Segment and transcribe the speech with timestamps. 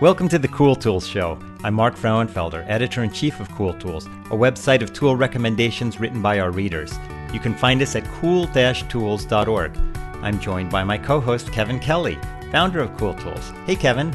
[0.00, 1.38] Welcome to the Cool Tools Show.
[1.62, 6.20] I'm Mark Frauenfelder, editor in chief of Cool Tools, a website of tool recommendations written
[6.20, 6.92] by our readers.
[7.32, 9.78] You can find us at cool tools.org.
[10.14, 12.18] I'm joined by my co host, Kevin Kelly,
[12.50, 13.52] founder of Cool Tools.
[13.66, 14.12] Hey, Kevin.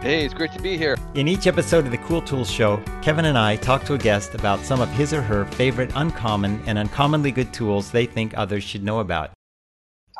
[0.00, 0.96] Hey, it's great to be here.
[1.14, 4.36] In each episode of the Cool Tools Show, Kevin and I talk to a guest
[4.36, 8.62] about some of his or her favorite uncommon and uncommonly good tools they think others
[8.62, 9.32] should know about.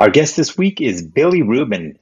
[0.01, 1.97] Our guest this week is Billie Ruben.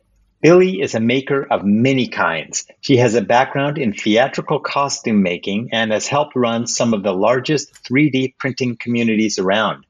[0.44, 2.66] Billie is a maker of many kinds.
[2.82, 7.14] She has a background in theatrical costume making and has helped run some of the
[7.14, 9.86] largest 3D printing communities around.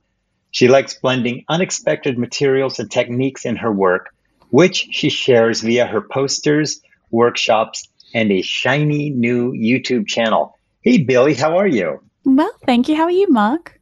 [0.52, 4.14] She likes blending unexpected materials and techniques in her work,
[4.50, 10.56] which she shares via her posters, workshops, and a shiny new YouTube channel.
[10.82, 12.00] Hey, Billie, how are you?
[12.24, 12.94] Well, thank you.
[12.94, 13.73] How are you, Mark?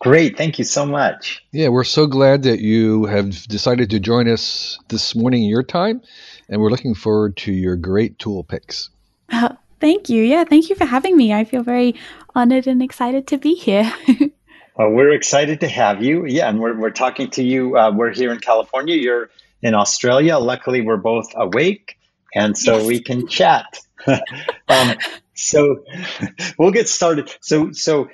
[0.00, 0.38] Great.
[0.38, 1.44] Thank you so much.
[1.52, 5.62] Yeah, we're so glad that you have decided to join us this morning in your
[5.62, 6.00] time,
[6.48, 8.88] and we're looking forward to your great tool picks.
[9.30, 10.22] Uh, thank you.
[10.22, 11.34] Yeah, thank you for having me.
[11.34, 11.96] I feel very
[12.34, 13.92] honored and excited to be here.
[14.74, 16.24] well, we're excited to have you.
[16.24, 17.76] Yeah, and we're, we're talking to you.
[17.76, 18.96] Uh, we're here in California.
[18.96, 19.28] You're
[19.60, 20.38] in Australia.
[20.38, 21.98] Luckily, we're both awake,
[22.34, 22.86] and so yes.
[22.86, 23.78] we can chat.
[24.06, 24.96] um,
[25.34, 25.84] so
[26.58, 27.30] we'll get started.
[27.42, 28.08] So, so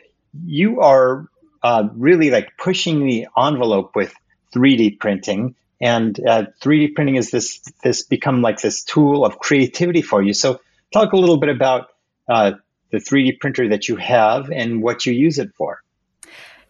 [0.44, 1.28] you are
[1.66, 4.14] uh, really like pushing the envelope with
[4.54, 5.56] 3D printing.
[5.80, 10.32] And uh, 3D printing is this this become like this tool of creativity for you.
[10.32, 10.60] So
[10.92, 11.88] talk a little bit about
[12.28, 12.52] uh,
[12.92, 15.82] the 3D printer that you have and what you use it for.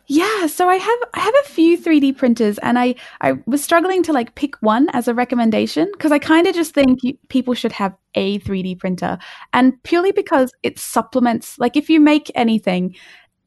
[0.09, 4.03] Yeah, so I have I have a few 3D printers and I I was struggling
[4.05, 7.53] to like pick one as a recommendation because I kind of just think you, people
[7.55, 9.19] should have a 3D printer
[9.53, 12.95] and purely because it supplements like if you make anything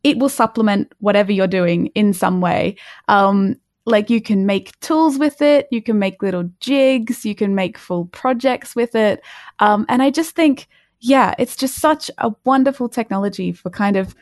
[0.03, 2.75] it will supplement whatever you're doing in some way.
[3.07, 3.55] Um,
[3.85, 7.77] like you can make tools with it, you can make little jigs, you can make
[7.77, 9.21] full projects with it.
[9.59, 10.67] Um, and I just think,
[10.99, 14.15] yeah, it's just such a wonderful technology for kind of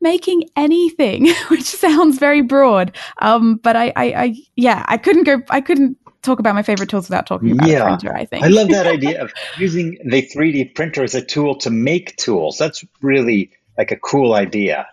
[0.00, 2.96] making anything, which sounds very broad.
[3.20, 6.88] Um, but I, I, I, yeah, I couldn't go, I couldn't talk about my favorite
[6.88, 7.82] tools without talking about yeah.
[7.82, 8.44] a printer, I think.
[8.44, 12.58] I love that idea of using the 3D printer as a tool to make tools.
[12.58, 14.86] That's really like a cool idea.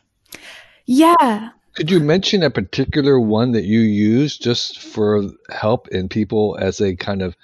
[0.85, 1.49] Yeah.
[1.75, 6.77] Could you mention a particular one that you use just for help in people as
[6.77, 7.35] they kind of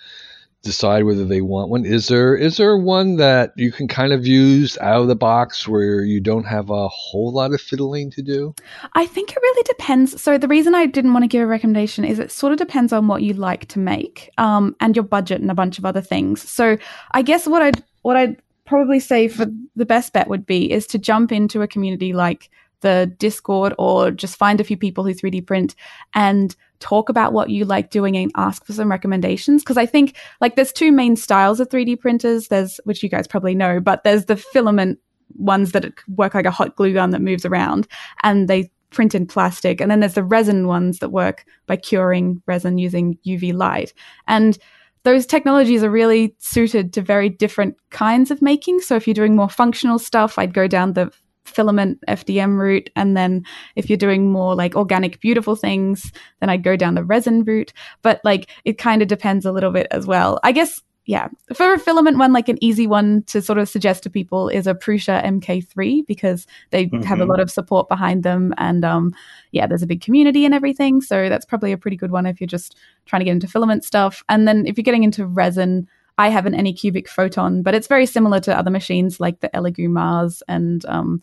[0.62, 1.86] decide whether they want one?
[1.86, 5.68] Is there is there one that you can kind of use out of the box
[5.68, 8.56] where you don't have a whole lot of fiddling to do?
[8.94, 10.22] I think it really depends.
[10.22, 12.94] So the reason I didn't want to give a recommendation is it sort of depends
[12.94, 16.02] on what you like to make um, and your budget and a bunch of other
[16.02, 16.42] things.
[16.42, 16.78] So
[17.12, 20.88] I guess what I'd what I'd probably say for the best bet would be is
[20.88, 22.50] to jump into a community like
[22.82, 25.74] the Discord or just find a few people who 3D print
[26.14, 29.64] and talk about what you like doing and ask for some recommendations.
[29.64, 32.50] Because I think like there's two main styles of 3D printers.
[32.50, 35.00] There's, which you guys probably know, but there's the filament
[35.36, 37.88] ones that work like a hot glue gun that moves around
[38.22, 39.82] and they print in plastic.
[39.82, 43.94] And then there's the resin ones that work by curing resin using UV light.
[44.28, 44.58] And
[45.04, 48.80] those technologies are really suited to very different kinds of making.
[48.80, 51.12] So if you're doing more functional stuff, I'd go down the
[51.46, 52.90] filament FDM route.
[52.96, 53.44] And then
[53.76, 57.74] if you're doing more like organic, beautiful things, then I'd go down the resin route.
[58.02, 60.40] But like it kind of depends a little bit as well.
[60.44, 64.04] I guess yeah, for a filament one, like an easy one to sort of suggest
[64.04, 67.02] to people is a Prusa MK3 because they mm-hmm.
[67.02, 67.32] have a mm-hmm.
[67.32, 69.14] lot of support behind them, and um,
[69.52, 71.02] yeah, there's a big community and everything.
[71.02, 73.84] So that's probably a pretty good one if you're just trying to get into filament
[73.84, 74.24] stuff.
[74.30, 78.06] And then if you're getting into resin, I have an Anycubic Photon, but it's very
[78.06, 81.22] similar to other machines like the Elegoo Mars and um,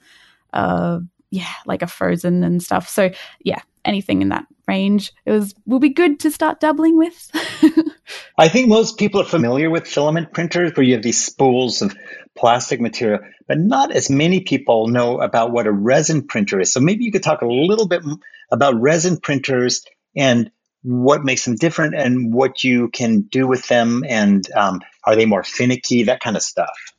[0.53, 2.87] uh, yeah, like a Phrozen and stuff.
[2.87, 3.11] So
[3.45, 7.31] yeah, anything in that range, it was will be good to start doubling with.
[8.39, 11.95] I think most people are familiar with filament printers, where you have these spools of
[12.39, 16.73] plastic material, but not as many people know about what a resin printer is.
[16.73, 18.03] So maybe you could talk a little bit
[18.51, 19.85] about resin printers
[20.17, 20.51] and
[20.83, 25.27] what makes them different and what you can do with them and um, are they
[25.27, 26.95] more finicky that kind of stuff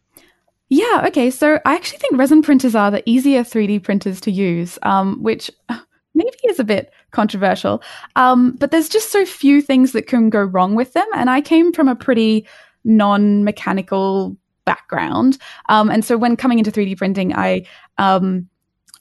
[0.70, 4.78] yeah okay so i actually think resin printers are the easier 3d printers to use
[4.84, 5.50] um, which
[6.26, 7.82] maybe is a bit controversial
[8.16, 11.42] um, but there's just so few things that can go wrong with them and i
[11.42, 12.48] came from a pretty
[12.84, 14.36] non-mechanical
[14.66, 15.38] background
[15.70, 17.66] um, and so when coming into 3d printing i
[17.98, 18.48] um,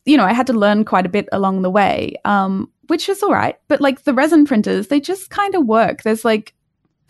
[0.05, 3.23] you know i had to learn quite a bit along the way um, which is
[3.23, 3.57] all right.
[3.69, 6.03] But like the resin printers, they just kind of work.
[6.03, 6.53] There's like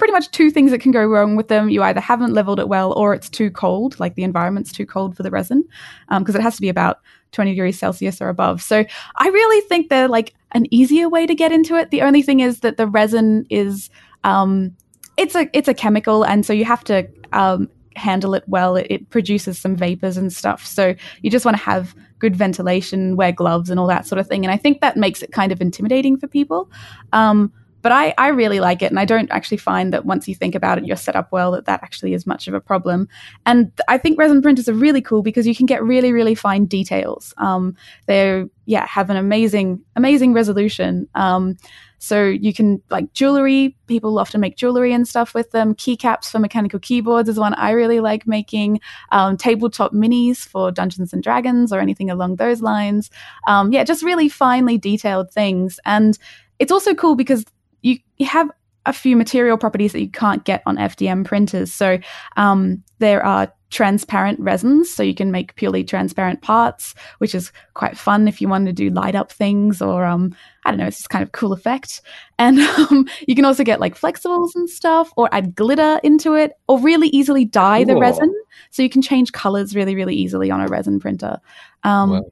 [0.00, 1.68] pretty much two things that can go wrong with them.
[1.68, 5.14] You either haven't leveled it well or it's too cold, like the environment's too cold
[5.14, 5.62] for the resin,
[6.08, 7.00] because um, it has to be about
[7.32, 8.62] 20 degrees Celsius or above.
[8.62, 8.82] So
[9.16, 11.90] I really think they're like an easier way to get into it.
[11.90, 13.90] The only thing is that the resin is,
[14.24, 14.74] um,
[15.18, 18.76] it's a it's a chemical, and so you have to um, handle it well.
[18.76, 20.64] It, it produces some vapors and stuff.
[20.64, 24.26] So you just want to have good ventilation, wear gloves, and all that sort of
[24.26, 24.46] thing.
[24.46, 26.70] And I think that makes it kind of intimidating for people.
[27.12, 28.90] Um, but I, I really like it.
[28.90, 31.52] And I don't actually find that once you think about it, you're set up well,
[31.52, 33.08] that that actually is much of a problem.
[33.46, 36.66] And I think resin printers are really cool because you can get really, really fine
[36.66, 37.34] details.
[37.38, 41.08] Um, they yeah, have an amazing, amazing resolution.
[41.14, 41.56] Um,
[41.98, 43.76] so you can like jewelry.
[43.86, 45.74] People often make jewelry and stuff with them.
[45.74, 48.80] Keycaps for mechanical keyboards is one I really like making.
[49.12, 53.10] Um, tabletop minis for Dungeons and Dragons or anything along those lines.
[53.46, 55.78] Um, yeah, just really finely detailed things.
[55.84, 56.18] And
[56.58, 57.44] it's also cool because
[57.82, 58.50] you, you have
[58.86, 61.72] a few material properties that you can't get on FDM printers.
[61.72, 61.98] So
[62.36, 67.96] um, there are transparent resins, so you can make purely transparent parts, which is quite
[67.96, 70.34] fun if you want to do light up things or um,
[70.64, 72.02] I don't know, it's just kind of cool effect.
[72.38, 72.58] And
[72.90, 76.80] um, you can also get like flexibles and stuff, or add glitter into it, or
[76.80, 77.94] really easily dye cool.
[77.94, 78.34] the resin,
[78.70, 81.38] so you can change colors really, really easily on a resin printer.
[81.84, 82.24] Um, wow.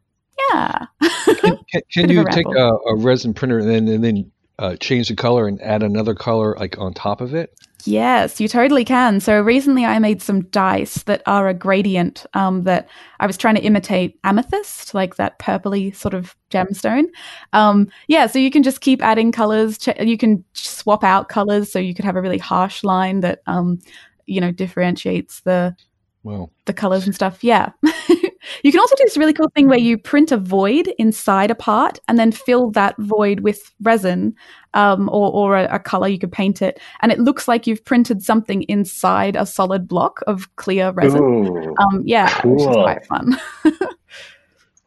[0.53, 0.87] Yeah.
[1.41, 5.09] can, can, can you take a, a, resin printer and then and then uh, change
[5.09, 7.55] the color and add another color like on top of it?
[7.85, 9.21] Yes, you totally can.
[9.21, 12.89] So recently I made some dice that are a gradient um, that
[13.21, 17.05] I was trying to imitate amethyst, like that purpley sort of gemstone.
[17.53, 19.79] Um, yeah, so you can just keep adding colors.
[19.79, 21.71] Ch- you can swap out colors.
[21.71, 23.79] So you could have a really harsh line that, um,
[24.27, 25.77] you know, differentiates the
[26.23, 26.51] Wow.
[26.67, 27.43] The colors and stuff.
[27.43, 27.71] Yeah.
[28.63, 31.55] you can also do this really cool thing where you print a void inside a
[31.55, 34.35] part and then fill that void with resin
[34.75, 36.09] um, or, or a, a, color.
[36.09, 36.81] You could paint it.
[37.01, 41.23] And it looks like you've printed something inside a solid block of clear resin.
[41.23, 42.53] Ooh, um, yeah, cool.
[42.53, 43.41] which is quite fun.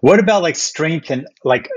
[0.01, 1.69] What about like strength and like,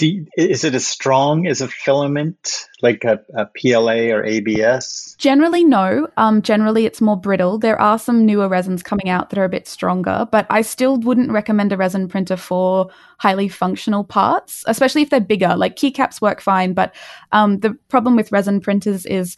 [0.00, 5.16] is it as strong as a filament, like a, a PLA or ABS?
[5.18, 6.08] Generally, no.
[6.16, 7.58] Um, generally, it's more brittle.
[7.58, 10.98] There are some newer resins coming out that are a bit stronger, but I still
[10.98, 15.56] wouldn't recommend a resin printer for highly functional parts, especially if they're bigger.
[15.56, 16.94] Like keycaps work fine, but
[17.32, 19.36] um, the problem with resin printers is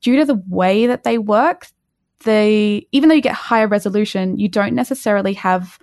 [0.00, 1.66] due to the way that they work,
[2.24, 5.78] they even though you get higher resolution, you don't necessarily have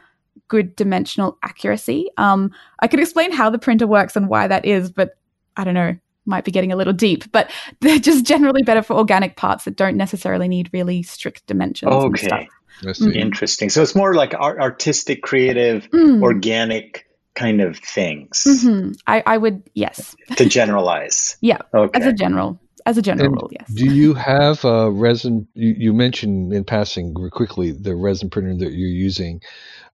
[0.47, 2.09] good dimensional accuracy.
[2.17, 5.17] Um, I could explain how the printer works and why that is, but
[5.55, 7.31] I don't know, might be getting a little deep.
[7.31, 7.51] But
[7.81, 11.91] they're just generally better for organic parts that don't necessarily need really strict dimensions.
[11.91, 12.49] Okay.
[12.83, 13.15] Mm.
[13.15, 13.69] Interesting.
[13.69, 16.21] So it's more like artistic, creative, mm.
[16.21, 18.43] organic kind of things.
[18.47, 18.91] Mm-hmm.
[19.07, 20.15] I, I would, yes.
[20.35, 21.37] to generalize.
[21.41, 21.59] yeah.
[21.73, 21.99] Okay.
[21.99, 23.69] As a general as a general and rule, yes.
[23.73, 25.45] Do you have a resin?
[25.53, 29.41] You, you, mentioned in passing quickly the resin printer that you're using.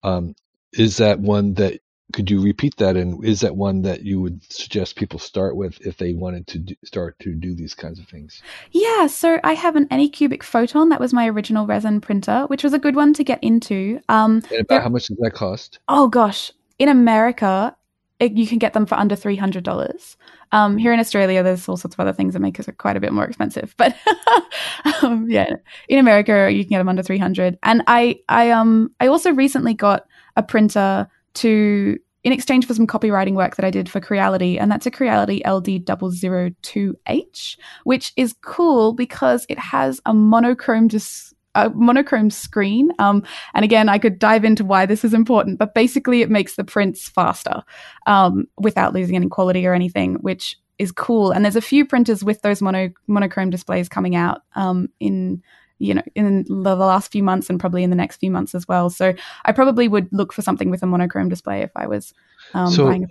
[0.03, 0.35] Um,
[0.73, 1.81] is that one that
[2.13, 2.97] could you repeat that?
[2.97, 6.59] And is that one that you would suggest people start with if they wanted to
[6.59, 8.43] do, start to do these kinds of things?
[8.73, 10.89] Yeah, so I have an Anycubic Photon.
[10.89, 14.01] That was my original resin printer, which was a good one to get into.
[14.09, 15.79] Um, and about how much does that cost?
[15.89, 17.77] Oh gosh, in America,
[18.21, 20.17] you can get them for under three hundred dollars.
[20.53, 23.01] Um, here in Australia, there's all sorts of other things that make it quite a
[23.01, 23.75] bit more expensive.
[23.77, 23.97] But
[25.03, 25.55] um, yeah,
[25.89, 27.59] in America, you can get them under 300.
[27.63, 30.07] And I, I, um, I also recently got
[30.37, 34.71] a printer to in exchange for some copywriting work that I did for Creality, and
[34.71, 42.31] that's a Creality LD002H, which is cool because it has a monochrome dis- a monochrome
[42.31, 42.91] screen.
[42.99, 46.57] Um, and again, I could dive into why this is important, but basically, it makes
[46.57, 47.63] the prints faster
[48.07, 51.31] um, without losing any quality or anything, which is cool.
[51.31, 55.43] And there's a few printers with those mono monochrome displays coming out um, in
[55.79, 58.69] you know in the last few months and probably in the next few months as
[58.69, 58.91] well.
[58.91, 59.15] So
[59.45, 62.15] I probably would look for something with a monochrome display if I was
[62.55, 63.07] um, so, um,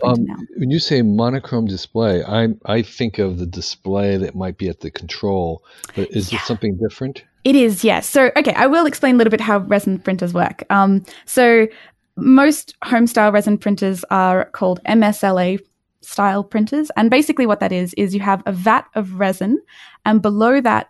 [0.57, 4.81] when you say monochrome display, I I think of the display that might be at
[4.81, 5.63] the control,
[5.95, 6.39] but is yeah.
[6.39, 7.23] it something different?
[7.43, 8.07] It is, yes.
[8.07, 10.63] So, okay, I will explain a little bit how resin printers work.
[10.69, 11.67] Um, so,
[12.17, 15.59] most home style resin printers are called MSLA
[16.01, 16.91] style printers.
[16.97, 19.59] And basically, what that is, is you have a vat of resin,
[20.05, 20.89] and below that,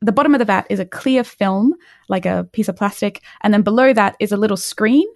[0.00, 1.74] the bottom of the vat is a clear film,
[2.08, 3.22] like a piece of plastic.
[3.42, 5.06] And then below that is a little screen.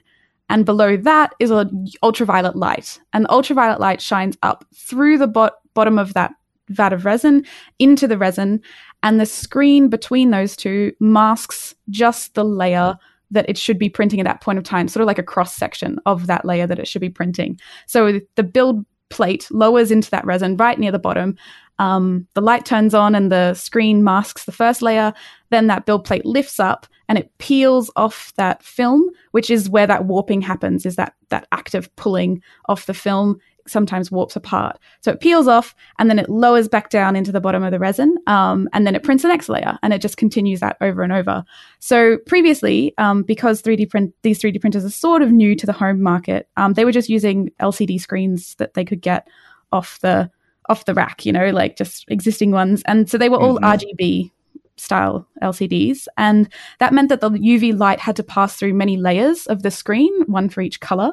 [0.48, 3.00] And below that is an ultraviolet light.
[3.12, 6.32] And the ultraviolet light shines up through the bo- bottom of that
[6.68, 7.44] vat of resin
[7.78, 8.60] into the resin
[9.02, 12.96] and the screen between those two masks just the layer
[13.30, 15.54] that it should be printing at that point of time, sort of like a cross
[15.54, 17.58] section of that layer that it should be printing.
[17.86, 21.36] So the build plate lowers into that resin right near the bottom.
[21.78, 25.12] Um, the light turns on and the screen masks the first layer.
[25.50, 29.86] Then that build plate lifts up and it peels off that film, which is where
[29.86, 30.86] that warping happens.
[30.86, 34.78] Is that that active pulling off the film sometimes warps apart.
[35.00, 37.78] So it peels off and then it lowers back down into the bottom of the
[37.78, 38.16] resin.
[38.26, 41.12] Um, and then it prints the next layer and it just continues that over and
[41.12, 41.44] over.
[41.78, 45.72] So previously, um, because 3D print, these 3D printers are sort of new to the
[45.72, 49.26] home market, um, they were just using LCD screens that they could get
[49.72, 50.30] off the,
[50.68, 52.82] off the rack, you know, like just existing ones.
[52.86, 53.64] And so they were all mm-hmm.
[53.64, 54.30] RGB
[54.76, 56.06] style LCDs.
[56.16, 59.70] And that meant that the UV light had to pass through many layers of the
[59.70, 61.12] screen, one for each color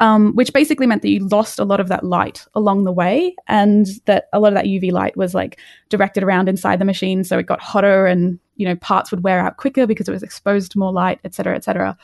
[0.00, 3.34] um, which basically meant that you lost a lot of that light along the way,
[3.46, 5.58] and that a lot of that UV light was like
[5.88, 9.40] directed around inside the machine, so it got hotter, and you know parts would wear
[9.40, 11.96] out quicker because it was exposed to more light, et cetera, et cetera.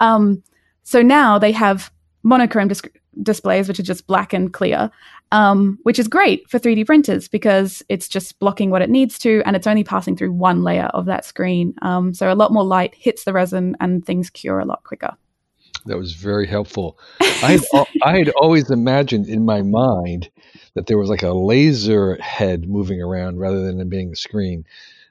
[0.00, 0.42] Um,
[0.82, 1.90] so now they have
[2.22, 2.82] monochrome dis-
[3.22, 4.90] displays, which are just black and clear,
[5.32, 9.42] um, which is great for 3D printers because it's just blocking what it needs to,
[9.46, 11.74] and it's only passing through one layer of that screen.
[11.82, 15.16] Um, so a lot more light hits the resin, and things cure a lot quicker.
[15.86, 16.98] That was very helpful.
[17.20, 20.30] I had, I had always imagined in my mind
[20.74, 24.64] that there was like a laser head moving around rather than it being a screen.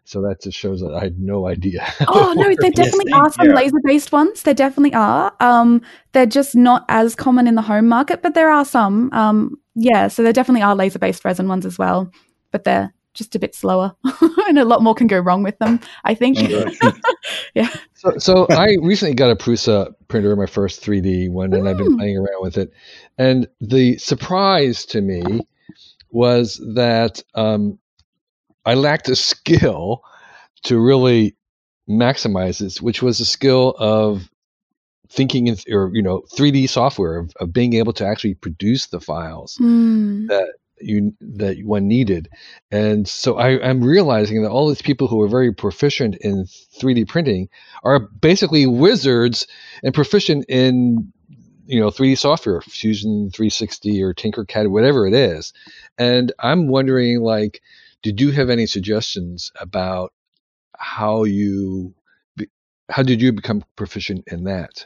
[0.08, 1.86] So that just shows that I had no idea.
[2.08, 3.55] Oh no, there definitely yes, are some yeah.
[3.55, 4.44] laser-based ones.
[4.44, 5.34] There definitely are.
[5.39, 5.82] Um,
[6.13, 9.12] they're just not as common in the home market, but there are some.
[9.12, 12.12] Um, yeah, so there definitely are laser-based resin ones as well,
[12.51, 13.95] but they're just a bit slower,
[14.48, 15.79] and a lot more can go wrong with them.
[16.03, 16.38] I think.
[17.55, 17.69] yeah.
[17.95, 21.93] So, so I recently got a Prusa printer, my first 3D one, and I've been
[21.93, 21.98] mm.
[21.98, 22.72] playing around with it.
[23.17, 25.41] And the surprise to me
[26.12, 27.79] was that um,
[28.65, 30.03] I lacked a skill
[30.63, 31.36] to really
[31.89, 34.29] maximize this, which was a skill of
[35.10, 39.00] thinking in, or you know 3D software of, of being able to actually produce the
[39.00, 40.27] files mm.
[40.27, 42.29] that you that one needed.
[42.72, 46.46] And so I, am realizing that all these people who are very proficient in
[46.79, 47.50] 3D printing
[47.84, 49.48] are basically wizards
[49.84, 51.12] and proficient in
[51.65, 55.53] you know 3D software, Fusion 360 or Tinkercad, whatever it is.
[55.98, 57.62] And I'm wondering, like,
[58.03, 60.13] did you have any suggestions about
[60.77, 61.94] how you
[62.89, 64.86] how did you become proficient in that?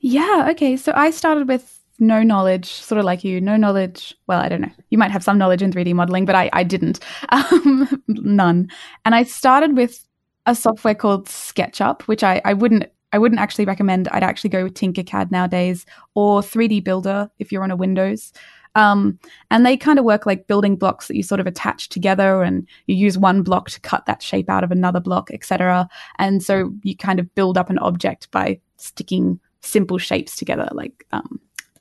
[0.00, 0.76] Yeah, okay.
[0.76, 4.14] So I started with no knowledge, sort of like you, no knowledge.
[4.26, 4.70] Well, I don't know.
[4.90, 7.00] You might have some knowledge in 3D modeling, but I, I didn't.
[7.30, 8.68] Um, none.
[9.04, 10.06] And I started with
[10.46, 14.08] a software called SketchUp, which I, I wouldn't I wouldn't actually recommend.
[14.08, 18.32] I'd actually go with Tinkercad nowadays or 3D Builder if you're on a Windows.
[18.74, 19.18] Um,
[19.50, 22.66] and they kind of work like building blocks that you sort of attach together and
[22.86, 25.88] you use one block to cut that shape out of another block, etc.
[26.18, 31.06] And so you kind of build up an object by sticking simple shapes together, like
[31.12, 31.40] um,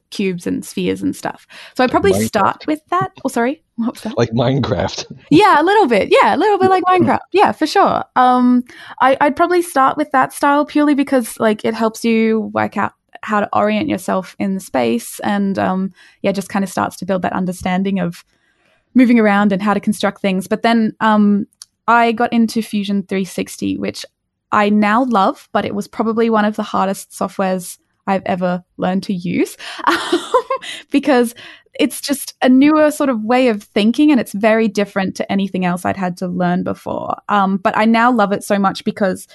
[0.10, 1.48] cubes and spheres and stuff.
[1.76, 2.28] So I probably Minecraft.
[2.28, 3.12] start with that.
[3.24, 4.18] Oh, sorry, what was that?
[4.18, 5.06] Like Minecraft.
[5.32, 6.10] yeah, a little bit.
[6.12, 7.20] Yeah, a little bit like Minecraft.
[7.32, 8.04] Yeah, for sure.
[8.16, 8.64] Um,
[9.02, 12.94] I, I'd probably start with that style purely because like it helps you work out
[13.24, 17.06] how to orient yourself in the space and um, yeah, just kind of starts to
[17.06, 18.24] build that understanding of
[18.94, 20.48] moving around and how to construct things.
[20.48, 21.46] But then um,
[21.88, 24.06] I got into Fusion 360, which
[24.52, 29.04] I now love, but it was probably one of the hardest softwares I've ever learned
[29.04, 30.22] to use um,
[30.92, 31.36] because
[31.80, 35.66] it's just a newer sort of way of thinking and it's very different to anything
[35.66, 37.16] else I'd had to learn before.
[37.30, 39.28] Um, but I now love it so much because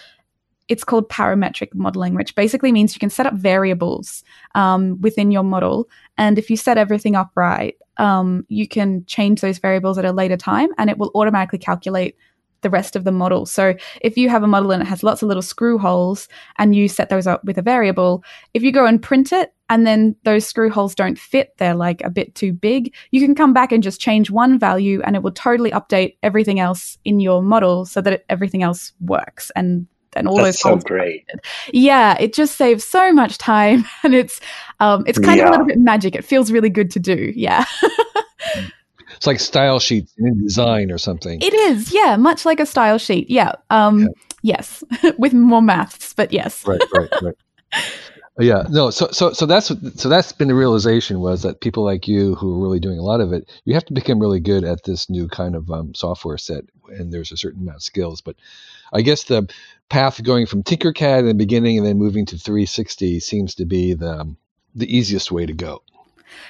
[0.68, 4.24] it's called parametric modeling, which basically means you can set up variables
[4.54, 5.88] um, within your model.
[6.16, 10.12] And if you set everything up right, um, you can change those variables at a
[10.12, 12.16] later time and it will automatically calculate
[12.62, 13.46] the rest of the model.
[13.46, 16.28] So if you have a model and it has lots of little screw holes
[16.58, 19.86] and you set those up with a variable, if you go and print it and
[19.86, 23.52] then those screw holes don't fit, they're like a bit too big, you can come
[23.52, 27.42] back and just change one value and it will totally update everything else in your
[27.42, 31.26] model so that it, everything else works and and all That's those so great.
[31.72, 34.40] Yeah, it just saves so much time and it's
[34.80, 35.44] um it's kind yeah.
[35.44, 36.14] of a little bit magic.
[36.14, 37.32] It feels really good to do.
[37.34, 37.64] Yeah.
[39.22, 41.40] It's like style sheets in design or something.
[41.40, 43.30] It is, yeah, much like a style sheet.
[43.30, 43.52] Yeah.
[43.70, 44.08] Um, yeah.
[44.42, 44.82] Yes,
[45.16, 46.66] with more maths, but yes.
[46.66, 47.34] right, right, right.
[48.40, 52.08] yeah no so so so that's so that's been the realization was that people like
[52.08, 54.64] you who are really doing a lot of it you have to become really good
[54.64, 58.22] at this new kind of um, software set and there's a certain amount of skills
[58.22, 58.34] but
[58.94, 59.46] i guess the
[59.90, 63.92] path going from tinkercad in the beginning and then moving to 360 seems to be
[63.92, 64.34] the
[64.74, 65.82] the easiest way to go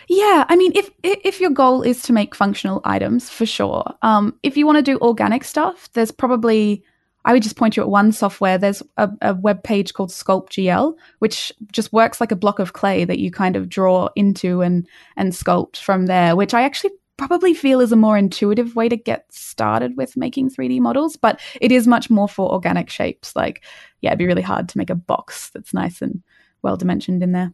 [0.08, 3.84] yeah, I mean, if if your goal is to make functional items, for sure.
[4.02, 6.84] Um, if you want to do organic stuff, there's probably
[7.24, 8.58] I would just point you at one software.
[8.58, 13.04] There's a, a web page called SculptGL, which just works like a block of clay
[13.04, 14.86] that you kind of draw into and
[15.16, 16.34] and sculpt from there.
[16.34, 20.50] Which I actually probably feel is a more intuitive way to get started with making
[20.50, 23.36] 3D models, but it is much more for organic shapes.
[23.36, 23.64] Like,
[24.00, 26.22] yeah, it'd be really hard to make a box that's nice and
[26.62, 27.52] well dimensioned in there.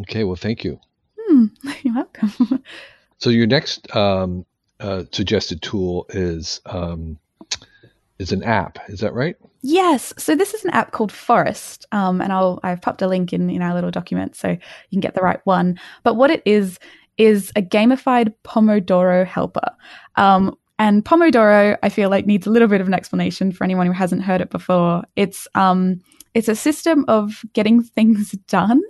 [0.00, 0.80] Okay, well, thank you.
[1.38, 1.50] Mm,
[1.82, 2.62] you're welcome.
[3.18, 4.44] So your next um,
[4.80, 7.18] uh, suggested tool is um,
[8.18, 8.78] is an app.
[8.88, 9.36] Is that right?
[9.62, 10.12] Yes.
[10.18, 13.50] So this is an app called Forest, um, and I'll I've popped a link in
[13.50, 14.58] in our little document so you
[14.90, 15.78] can get the right one.
[16.02, 16.78] But what it is
[17.16, 19.74] is a gamified Pomodoro helper.
[20.16, 23.88] Um, and Pomodoro, I feel like needs a little bit of an explanation for anyone
[23.88, 25.02] who hasn't heard it before.
[25.16, 26.00] It's um,
[26.34, 28.82] it's a system of getting things done.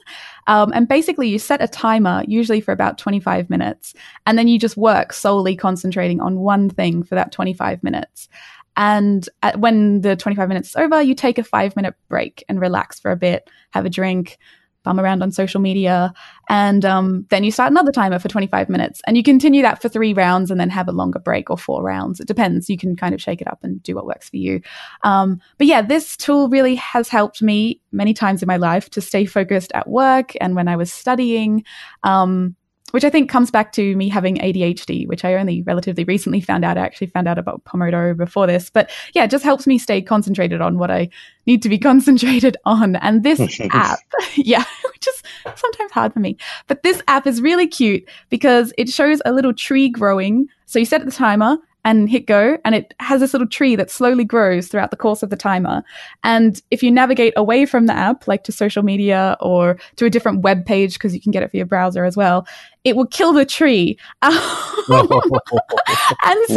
[0.47, 3.95] Um, and basically, you set a timer, usually for about 25 minutes,
[4.27, 8.29] and then you just work solely concentrating on one thing for that 25 minutes.
[8.77, 12.61] And at, when the 25 minutes is over, you take a five minute break and
[12.61, 14.39] relax for a bit, have a drink,
[14.85, 16.13] bum around on social media,
[16.49, 19.01] and um, then you start another timer for 25 minutes.
[19.07, 21.83] And you continue that for three rounds and then have a longer break or four
[21.83, 22.21] rounds.
[22.21, 22.71] It depends.
[22.71, 24.61] You can kind of shake it up and do what works for you.
[25.03, 29.01] Um, but yeah, this tool really has helped me many times in my life to
[29.01, 31.65] stay focused at work and when I was studying.
[32.03, 32.57] Um,
[32.93, 36.65] which I think comes back to me having ADHD, which I only relatively recently found
[36.65, 36.79] out.
[36.79, 40.01] I actually found out about Pomodoro before this, but yeah, it just helps me stay
[40.01, 41.11] concentrated on what I
[41.47, 42.97] need to be concentrated on.
[42.97, 44.01] And this app,
[44.37, 45.23] yeah, which is
[45.55, 49.53] sometimes hard for me, but this app is really cute because it shows a little
[49.53, 50.49] tree growing.
[50.67, 53.91] So you set the timer and hit go and it has this little tree that
[53.91, 55.83] slowly grows throughout the course of the timer
[56.23, 60.11] and if you navigate away from the app like to social media or to a
[60.11, 62.47] different web page because you can get it for your browser as well
[62.85, 64.35] it will kill the tree and so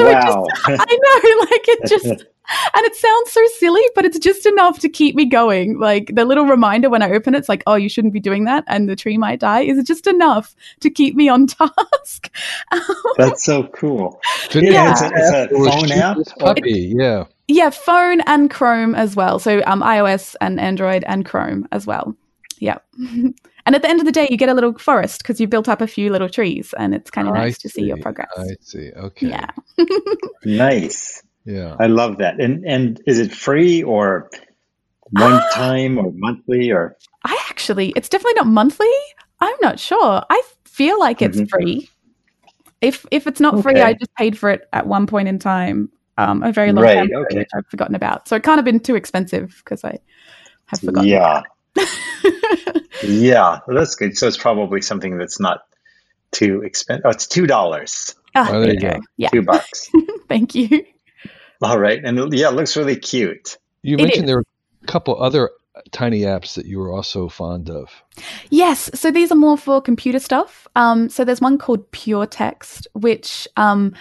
[0.03, 0.09] wow.
[0.09, 2.25] it just i know like it just
[2.75, 5.79] and it sounds so silly, but it's just enough to keep me going.
[5.79, 8.45] Like the little reminder when I open it, it's like, oh, you shouldn't be doing
[8.45, 9.61] that, and the tree might die.
[9.61, 12.33] Is it just enough to keep me on task?
[13.17, 14.19] That's so cool.
[14.53, 16.17] Yeah, it's a, it's a phone app.
[16.39, 17.25] Puppy, yeah.
[17.47, 19.39] Yeah, phone and Chrome as well.
[19.39, 22.15] So um, iOS and Android and Chrome as well.
[22.59, 22.77] Yeah.
[23.65, 25.69] And at the end of the day, you get a little forest because you built
[25.69, 27.61] up a few little trees, and it's kind of nice see.
[27.61, 28.31] to see your progress.
[28.35, 28.91] I see.
[28.91, 29.27] Okay.
[29.27, 29.51] Yeah.
[30.45, 31.21] nice.
[31.45, 31.75] Yeah.
[31.79, 32.39] I love that.
[32.39, 34.29] And and is it free or
[35.11, 38.91] one uh, time or monthly or I actually it's definitely not monthly.
[39.39, 40.23] I'm not sure.
[40.29, 41.47] I feel like it's mm-hmm.
[41.47, 41.89] free.
[42.79, 43.61] If if it's not okay.
[43.61, 45.89] free, I just paid for it at one point in time.
[46.17, 47.45] Um, a very long right, time ago, okay.
[47.55, 48.27] I've forgotten about.
[48.27, 49.97] So it can't have been too expensive because I
[50.67, 51.09] have forgotten.
[51.09, 51.41] Yeah.
[53.03, 54.17] yeah, well, that's good.
[54.17, 55.61] So it's probably something that's not
[56.31, 57.05] too expensive.
[57.05, 58.13] Oh, it's two dollars.
[58.35, 58.91] Oh, there, there you go.
[58.91, 58.99] go.
[59.17, 59.29] Yeah.
[59.29, 59.89] Two bucks.
[60.27, 60.85] Thank you.
[61.61, 63.57] All right, and yeah, it looks really cute.
[63.83, 64.27] You it mentioned is.
[64.27, 64.45] there were
[64.83, 65.51] a couple other
[65.91, 67.89] tiny apps that you were also fond of.
[68.49, 70.67] Yes, so these are more for computer stuff.
[70.75, 73.93] Um, so there's one called Pure Text, which um,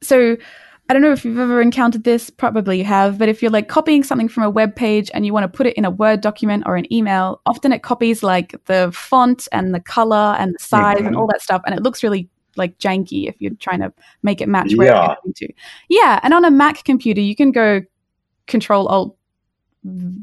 [0.00, 0.36] so
[0.88, 3.68] I don't know if you've ever encountered this, probably you have, but if you're like
[3.68, 6.20] copying something from a web page and you want to put it in a Word
[6.20, 10.58] document or an email, often it copies like the font and the color and the
[10.58, 11.06] size mm-hmm.
[11.06, 14.40] and all that stuff, and it looks really like janky if you're trying to make
[14.40, 15.06] it match where yeah.
[15.06, 15.52] you're going to.
[15.88, 17.82] Yeah, and on a Mac computer, you can go
[18.46, 19.16] Control Alt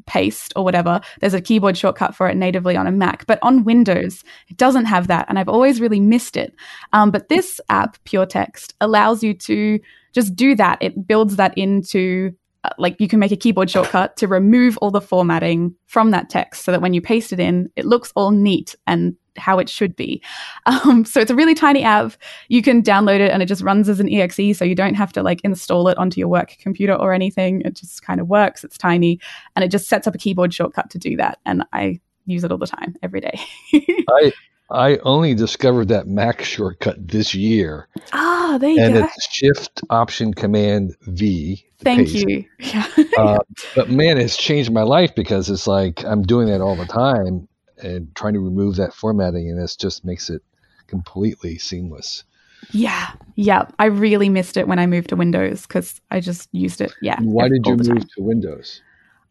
[0.05, 1.01] paste or whatever.
[1.19, 4.85] There's a keyboard shortcut for it natively on a Mac, but on Windows, it doesn't
[4.85, 6.53] have that, and I've always really missed it.
[6.93, 9.79] Um, but this app, Pure Text, allows you to
[10.13, 10.77] just do that.
[10.81, 14.91] It builds that into uh, like you can make a keyboard shortcut to remove all
[14.91, 18.31] the formatting from that text so that when you paste it in, it looks all
[18.31, 20.21] neat and how it should be.
[20.65, 22.13] Um, so it's a really tiny app.
[22.47, 24.57] You can download it and it just runs as an exe.
[24.57, 27.61] So you don't have to like install it onto your work computer or anything.
[27.61, 28.63] It just kind of works.
[28.63, 29.19] It's tiny
[29.55, 31.39] and it just sets up a keyboard shortcut to do that.
[31.45, 33.39] And I use it all the time, every day.
[33.73, 34.31] I
[34.71, 37.87] I only discovered that Mac shortcut this year.
[38.13, 38.99] Ah, there you and go.
[38.99, 41.65] And it's Shift Option Command V.
[41.79, 42.27] Thank paste.
[42.27, 42.45] you.
[42.59, 42.87] Yeah.
[43.17, 43.39] uh,
[43.75, 47.47] but man, it's changed my life because it's like I'm doing that all the time
[47.81, 50.41] and trying to remove that formatting, and this just makes it
[50.87, 52.23] completely seamless.
[52.71, 53.67] Yeah, yeah.
[53.79, 56.93] I really missed it when I moved to Windows because I just used it.
[57.01, 57.19] Yeah.
[57.21, 58.81] Why did you move to Windows?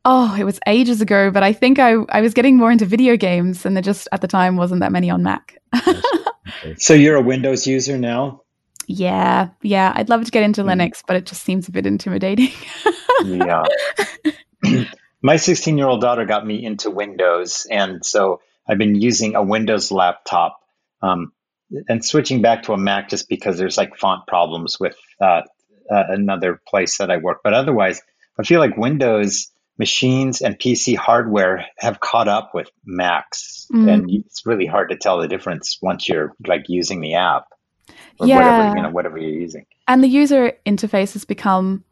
[0.04, 3.16] Oh, it was ages ago, but I think I, I was getting more into video
[3.16, 5.58] games, and there just at the time wasn't that many on Mac.
[6.78, 8.42] so you're a Windows user now?
[8.86, 9.92] Yeah, yeah.
[9.94, 10.68] I'd love to get into mm.
[10.68, 12.52] Linux, but it just seems a bit intimidating.
[13.24, 13.64] yeah.
[15.22, 17.66] my 16 year old daughter got me into Windows.
[17.70, 20.60] And so I've been using a Windows laptop
[21.02, 21.32] um,
[21.88, 25.42] and switching back to a Mac just because there's like font problems with uh,
[25.90, 27.40] uh, another place that I work.
[27.42, 28.00] But otherwise,
[28.38, 33.66] I feel like Windows machines and PC hardware have caught up with Macs.
[33.72, 33.92] Mm.
[33.92, 37.46] And it's really hard to tell the difference once you're like using the app
[38.18, 38.36] or yeah.
[38.36, 39.66] whatever, you know, whatever you're using.
[39.86, 41.84] And the user interface has become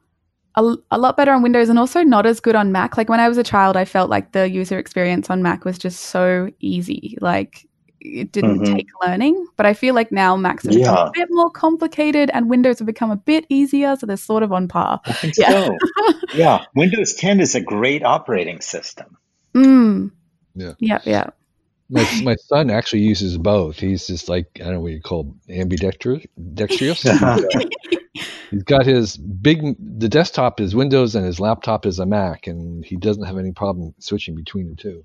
[0.56, 2.96] a, a lot better on Windows and also not as good on Mac.
[2.96, 5.78] Like when I was a child, I felt like the user experience on Mac was
[5.78, 7.18] just so easy.
[7.20, 7.66] Like
[8.00, 8.74] it didn't mm-hmm.
[8.74, 9.46] take learning.
[9.56, 10.78] But I feel like now Macs have yeah.
[10.80, 13.96] become a bit more complicated and Windows have become a bit easier.
[13.96, 15.00] So they're sort of on par.
[15.04, 15.66] I think yeah.
[15.66, 15.76] so.
[16.34, 16.64] yeah.
[16.74, 19.16] Windows 10 is a great operating system.
[19.54, 20.10] Mm.
[20.54, 20.72] Yeah.
[20.78, 21.00] Yeah.
[21.04, 21.30] Yeah.
[21.88, 23.78] My, my son actually uses both.
[23.78, 26.24] He's just like, I don't know what you call ambidextrous.
[26.54, 27.04] Dexterous.
[28.50, 32.84] He's got his big, the desktop is Windows and his laptop is a Mac, and
[32.84, 35.04] he doesn't have any problem switching between the two.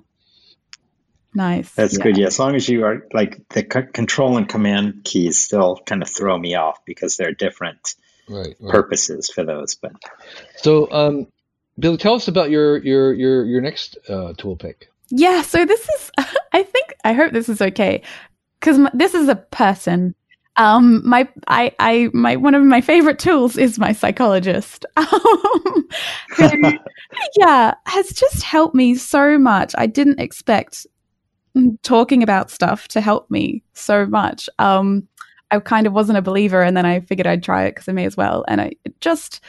[1.34, 1.74] Nice.
[1.74, 2.04] That's yeah.
[2.04, 2.18] good.
[2.18, 6.02] Yeah, as long as you are like the c- control and command keys still kind
[6.02, 7.96] of throw me off because they're different
[8.28, 8.72] right, right.
[8.72, 9.76] purposes for those.
[9.76, 9.94] But
[10.58, 11.28] so, um,
[11.80, 14.90] Bill, tell us about your your your your next uh, tool pick.
[15.10, 15.42] Yeah.
[15.42, 16.12] So this is,
[16.54, 18.02] I think, I hope this is okay
[18.60, 20.16] because this is a person.
[20.58, 24.86] Um, my I I my one of my favorite tools is my psychologist.
[26.40, 26.72] Um, who,
[27.38, 29.74] yeah, has just helped me so much.
[29.78, 30.88] I didn't expect
[31.84, 34.50] talking about stuff to help me so much.
[34.58, 35.08] Um,
[35.52, 37.92] I kind of wasn't a believer, and then I figured I'd try it because I
[37.92, 38.46] may as well.
[38.48, 39.42] And I just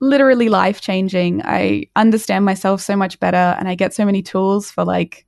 [0.00, 1.42] literally life changing.
[1.44, 5.25] I understand myself so much better, and I get so many tools for like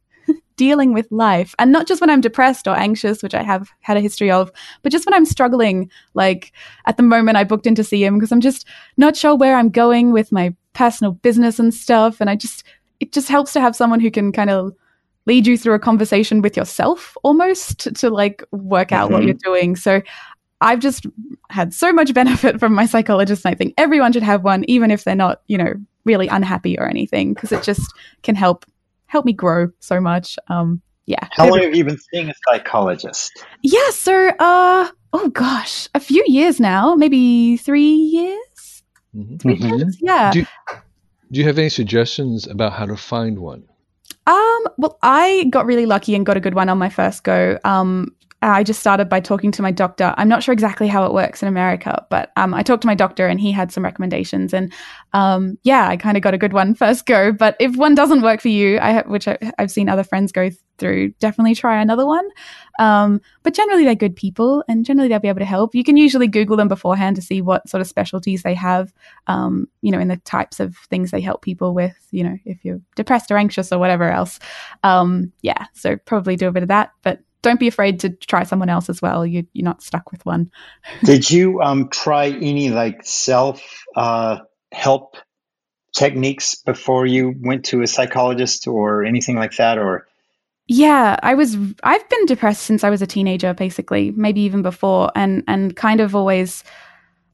[0.58, 3.96] dealing with life, and not just when I'm depressed or anxious, which I have had
[3.96, 5.90] a history of, but just when I'm struggling.
[6.12, 6.52] Like
[6.84, 8.66] at the moment, I booked in to see him because I'm just
[8.98, 12.64] not sure where I'm going with my personal business and stuff, and I just
[13.00, 14.74] it just helps to have someone who can kind of
[15.26, 19.14] lead you through a conversation with yourself almost to, to like work out mm-hmm.
[19.14, 19.76] what you're doing.
[19.76, 20.02] So
[20.60, 21.06] I've just
[21.50, 23.44] had so much benefit from my psychologist.
[23.44, 26.78] And I think everyone should have one, even if they're not, you know, really unhappy
[26.78, 27.92] or anything, because it just
[28.22, 28.64] can help
[29.08, 30.38] help me grow so much.
[30.48, 31.26] Um, yeah.
[31.32, 33.44] How long have you been seeing a psychologist?
[33.62, 33.90] Yeah.
[33.90, 38.82] So, uh, oh gosh, a few years now, maybe three years.
[39.16, 39.36] Mm-hmm.
[39.38, 39.78] 3 mm-hmm.
[39.78, 39.98] years?
[40.00, 40.30] Yeah.
[40.32, 40.46] Do,
[41.32, 43.64] do you have any suggestions about how to find one?
[44.26, 47.58] Um, well, I got really lucky and got a good one on my first go.
[47.64, 50.14] Um, I just started by talking to my doctor.
[50.16, 52.94] I'm not sure exactly how it works in America, but um, I talked to my
[52.94, 54.54] doctor and he had some recommendations.
[54.54, 54.72] And
[55.12, 57.32] um, yeah, I kind of got a good one first go.
[57.32, 60.50] But if one doesn't work for you, I which I, have seen other friends go
[60.78, 62.28] through, definitely try another one.
[62.78, 65.74] Um, but generally, they're good people and generally they'll be able to help.
[65.74, 68.92] You can usually Google them beforehand to see what sort of specialties they have,
[69.26, 72.64] um, you know, in the types of things they help people with, you know, if
[72.64, 74.38] you're depressed or anxious or whatever else.
[74.84, 76.92] Um, yeah, so probably do a bit of that.
[77.02, 79.24] But don't be afraid to try someone else as well.
[79.24, 80.50] You, you're not stuck with one.
[81.04, 84.38] Did you um, try any like self uh,
[84.72, 85.16] help
[85.94, 89.78] techniques before you went to a psychologist or anything like that?
[89.78, 90.06] Or
[90.68, 91.56] yeah, I was.
[91.82, 96.00] I've been depressed since I was a teenager, basically, maybe even before, and and kind
[96.00, 96.62] of always.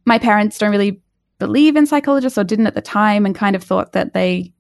[0.07, 1.01] My parents don't really
[1.39, 4.54] believe in psychologists or didn't at the time, and kind of thought that they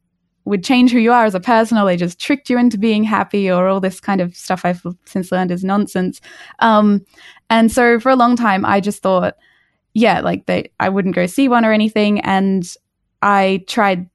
[0.44, 3.02] would change who you are as a person or they just tricked you into being
[3.02, 6.20] happy or all this kind of stuff I've since learned is nonsense.
[6.58, 7.04] Um,
[7.48, 9.36] and so for a long time, I just thought,
[9.94, 12.20] yeah, like they, I wouldn't go see one or anything.
[12.20, 12.70] And
[13.22, 14.08] I tried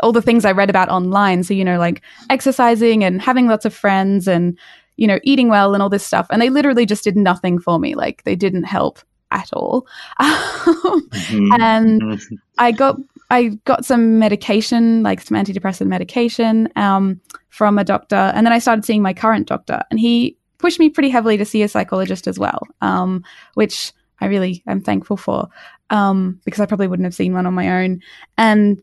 [0.00, 1.42] all the things I read about online.
[1.42, 4.58] So, you know, like exercising and having lots of friends and,
[4.96, 6.26] you know, eating well and all this stuff.
[6.30, 7.94] And they literally just did nothing for me.
[7.94, 9.86] Like they didn't help at all.
[10.20, 11.52] mm-hmm.
[11.60, 12.34] And mm-hmm.
[12.58, 12.96] I got
[13.30, 18.58] I got some medication, like some antidepressant medication, um, from a doctor, and then I
[18.58, 22.26] started seeing my current doctor, and he pushed me pretty heavily to see a psychologist
[22.26, 25.48] as well, um, which I really am thankful for,
[25.90, 28.00] um, because I probably wouldn't have seen one on my own,
[28.38, 28.82] and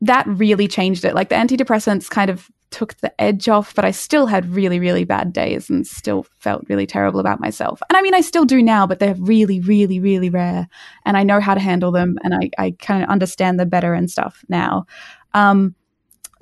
[0.00, 1.14] that really changed it.
[1.14, 5.04] Like the antidepressants kind of took the edge off, but I still had really, really
[5.04, 7.80] bad days and still felt really terrible about myself.
[7.88, 10.68] And I mean, I still do now, but they're really, really, really rare.
[11.04, 13.94] And I know how to handle them and I, I kind of understand them better
[13.94, 14.86] and stuff now.
[15.34, 15.74] Um,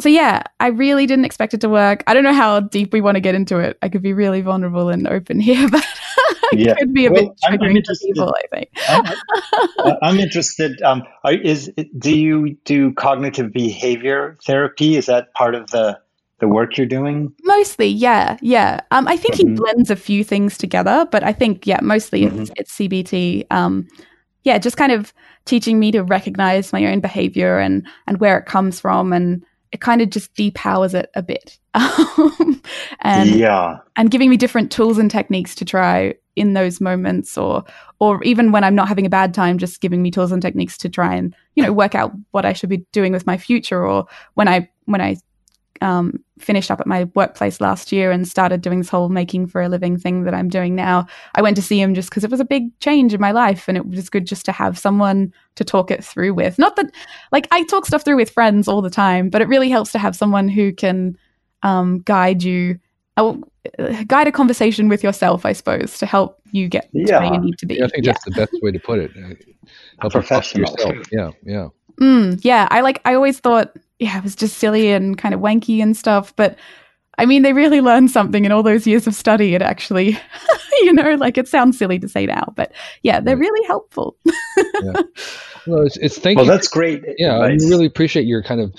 [0.00, 2.04] so yeah, I really didn't expect it to work.
[2.06, 3.78] I don't know how deep we want to get into it.
[3.80, 5.84] I could be really vulnerable and open here, but
[6.52, 6.74] it yeah.
[6.74, 8.34] could be a well, bit triggering for people.
[8.36, 8.70] I think.
[9.78, 10.82] I'm, I'm interested.
[10.82, 14.96] Um, are, is do you do cognitive behavior therapy?
[14.96, 15.98] Is that part of the
[16.38, 17.32] the work you're doing?
[17.42, 18.80] Mostly, yeah, yeah.
[18.90, 19.48] Um, I think mm-hmm.
[19.48, 22.42] he blends a few things together, but I think yeah, mostly mm-hmm.
[22.42, 23.46] it's, it's, CBT.
[23.50, 23.88] Um,
[24.44, 25.12] yeah, just kind of
[25.44, 29.80] teaching me to recognize my own behavior and and where it comes from, and it
[29.80, 31.58] kind of just depowers it a bit,
[33.00, 37.64] and yeah, and giving me different tools and techniques to try in those moments, or
[37.98, 40.76] or even when I'm not having a bad time, just giving me tools and techniques
[40.78, 43.86] to try and you know work out what I should be doing with my future,
[43.86, 45.16] or when I when I
[45.82, 49.60] um, finished up at my workplace last year and started doing this whole making for
[49.62, 51.06] a living thing that I'm doing now.
[51.34, 53.68] I went to see him just because it was a big change in my life
[53.68, 56.58] and it was good just to have someone to talk it through with.
[56.58, 56.90] Not that,
[57.32, 59.98] like, I talk stuff through with friends all the time, but it really helps to
[59.98, 61.16] have someone who can
[61.62, 62.78] um, guide you.
[63.18, 63.42] Oh,
[63.78, 67.18] uh, guide a conversation with yourself, I suppose, to help you get Yeah.
[67.20, 67.76] to where you need to be.
[67.76, 69.10] Yeah, I think that's the best way to put it.
[69.16, 69.54] Help you
[70.00, 70.70] talk to professional.
[70.70, 71.06] yourself.
[71.10, 71.68] Yeah, yeah.
[72.00, 73.00] Mm, yeah, I like.
[73.06, 76.34] I always thought, yeah, it was just silly and kind of wanky and stuff.
[76.36, 76.56] But
[77.18, 79.54] I mean, they really learned something in all those years of study.
[79.54, 80.18] It actually,
[80.82, 84.16] you know, like it sounds silly to say now, but yeah, they're really helpful.
[85.66, 86.50] Well, it's, it's thank Well, you.
[86.52, 87.02] that's great.
[87.18, 88.72] yeah, I really appreciate your kind of,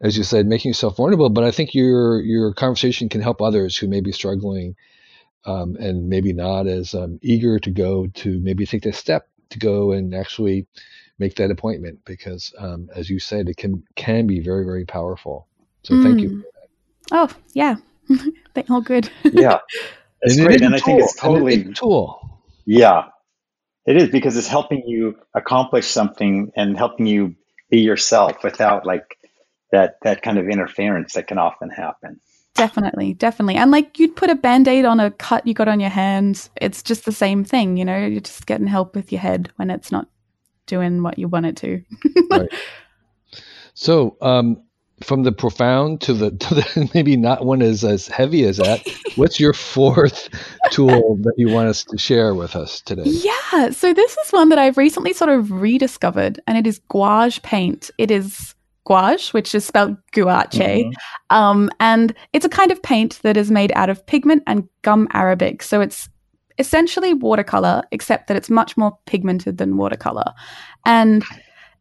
[0.00, 1.28] as you said, making yourself vulnerable.
[1.28, 4.74] But I think your your conversation can help others who may be struggling,
[5.44, 9.58] um, and maybe not as um, eager to go to maybe take the step to
[9.58, 10.66] go and actually
[11.20, 15.46] make that appointment because, um, as you said, it can can be very very powerful.
[15.84, 16.30] So thank you.
[16.30, 16.42] Mm.
[17.12, 17.76] Oh, yeah.
[18.54, 19.10] they all good.
[19.24, 19.58] yeah,
[20.22, 21.74] it's it great, is a and I think it's tool, and it is totally a
[21.74, 22.42] tool.
[22.66, 23.04] yeah,
[23.86, 27.36] it is because it's helping you accomplish something and helping you
[27.70, 29.18] be yourself without like
[29.72, 32.20] that that kind of interference that can often happen.
[32.56, 33.56] Definitely, definitely.
[33.56, 36.48] And like you'd put a band aid on a cut you got on your hand.
[36.56, 39.70] It's just the same thing, you know, you're just getting help with your head when
[39.70, 40.08] it's not
[40.70, 41.82] doing what you want it to.
[43.80, 44.62] So, um,
[45.02, 48.86] from the profound to the, to the maybe not one as as heavy as that,
[49.16, 50.28] what's your fourth
[50.70, 53.04] tool that you want us to share with us today?
[53.06, 53.70] Yeah.
[53.70, 57.90] So this is one that I've recently sort of rediscovered, and it is gouache paint.
[57.96, 58.54] It is
[58.86, 60.84] gouache, which is spelled gouache.
[60.84, 60.92] Mhm.
[61.30, 65.08] Um, and it's a kind of paint that is made out of pigment and gum
[65.14, 65.62] arabic.
[65.62, 66.08] So it's
[66.60, 70.32] essentially watercolor, except that it's much more pigmented than watercolor.
[70.86, 71.24] And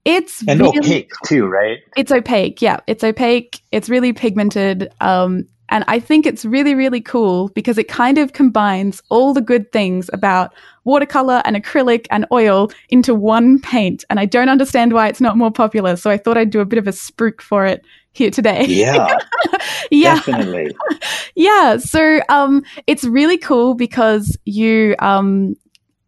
[0.05, 1.77] it's And really opaque too, right?
[1.95, 2.61] it's opaque.
[2.61, 3.61] Yeah, it's opaque.
[3.71, 4.91] It's really pigmented.
[5.01, 9.41] Um, and I think it's really, really cool because it kind of combines all the
[9.41, 14.03] good things about watercolor and acrylic and oil into one paint.
[14.09, 15.95] And I don't understand why it's not more popular.
[15.95, 17.85] So I thought I'd do a bit of a spruik for it
[18.19, 18.65] here today.
[18.79, 19.17] Yeah,
[19.89, 20.15] yeah.
[20.15, 20.75] definitely.
[21.35, 25.55] Yeah, so um, it's really cool because you, um,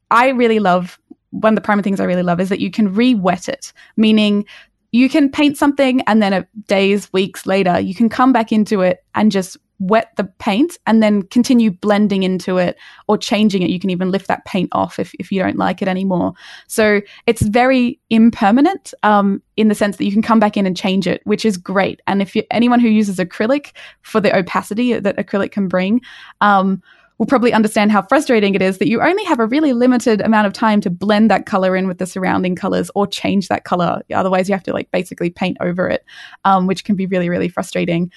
[0.09, 2.93] I really love one of the primary things I really love is that you can
[2.93, 4.45] re-wet it, meaning
[4.91, 8.81] you can paint something and then a days, weeks later, you can come back into
[8.81, 13.69] it and just wet the paint and then continue blending into it or changing it.
[13.71, 16.33] You can even lift that paint off if, if you don't like it anymore.
[16.67, 20.77] So it's very impermanent um, in the sense that you can come back in and
[20.77, 21.99] change it, which is great.
[22.05, 23.71] And if you, anyone who uses acrylic
[24.03, 26.01] for the opacity that acrylic can bring,
[26.41, 26.81] um,
[27.17, 30.47] will probably understand how frustrating it is that you only have a really limited amount
[30.47, 34.01] of time to blend that color in with the surrounding colors or change that color.
[34.11, 36.03] Otherwise, you have to like basically paint over it,
[36.45, 38.11] um, which can be really, really frustrating.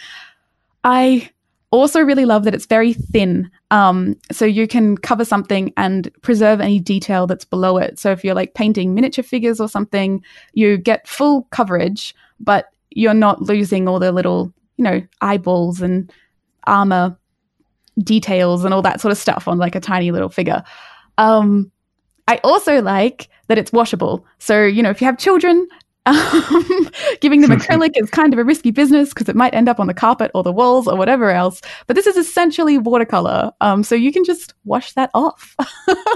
[0.84, 1.30] I
[1.78, 3.50] also really love that it's very thin.
[3.70, 7.98] Um, so you can cover something and preserve any detail that's below it.
[7.98, 13.14] So if you're like painting miniature figures or something, you get full coverage, but you're
[13.14, 16.12] not losing all the little, you know, eyeballs and
[16.66, 17.16] armor
[17.98, 20.62] details and all that sort of stuff on like a tiny little figure.
[21.18, 21.70] Um,
[22.26, 24.24] I also like that it's washable.
[24.38, 25.66] So, you know, if you have children,
[26.06, 26.90] um,
[27.20, 29.86] giving them acrylic is kind of a risky business because it might end up on
[29.86, 31.60] the carpet or the walls or whatever else.
[31.86, 35.56] But this is essentially watercolor, um, so you can just wash that off.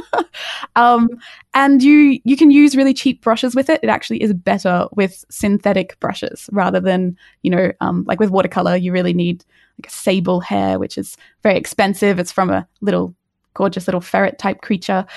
[0.77, 1.09] um,
[1.55, 3.81] and you you can use really cheap brushes with it.
[3.83, 8.77] It actually is better with synthetic brushes rather than you know um, like with watercolor.
[8.77, 9.45] You really need
[9.79, 12.19] like a sable hair, which is very expensive.
[12.19, 13.15] It's from a little
[13.59, 15.05] gorgeous little ferret type creature.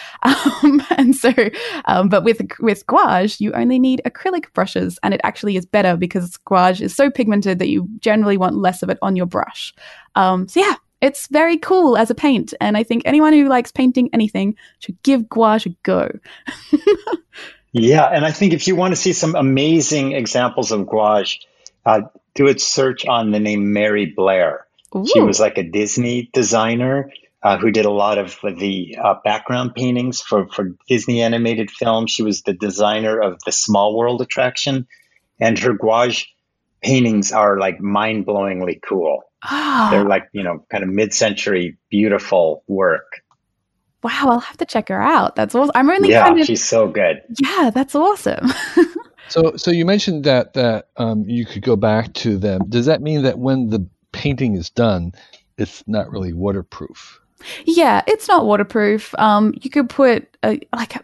[0.64, 1.32] Um, and so,
[1.86, 5.96] um, but with with gouache, you only need acrylic brushes, and it actually is better
[5.98, 9.74] because gouache is so pigmented that you generally want less of it on your brush.
[10.16, 10.76] Um, so yeah.
[11.02, 15.02] It's very cool as a paint, and I think anyone who likes painting anything should
[15.02, 16.12] give gouache a go.
[17.74, 21.40] Yeah, and I think if you want to see some amazing examples of gouache,
[21.86, 22.02] uh,
[22.36, 24.66] do a search on the name Mary Blair.
[25.06, 29.76] She was like a Disney designer uh, who did a lot of the uh, background
[29.76, 32.12] paintings for, for Disney animated films.
[32.12, 34.88] She was the designer of the Small World attraction,
[35.40, 36.28] and her gouache
[36.84, 39.24] paintings are like mind blowingly cool.
[39.44, 43.08] Ah, They're like, you know, kind of mid century beautiful work.
[44.04, 45.36] wow, I'll have to check her out.
[45.36, 45.72] That's awesome.
[45.76, 47.22] I'm only Yeah, kind of she's so good.
[47.30, 48.48] yeah, that's awesome.
[49.30, 52.68] So, so you mentioned that that um, you could go back to them.
[52.70, 55.14] Does that mean that when the painting is done,
[55.58, 57.21] it's not really waterproof?
[57.66, 59.14] Yeah, it's not waterproof.
[59.18, 61.04] Um, you could put a, like, a,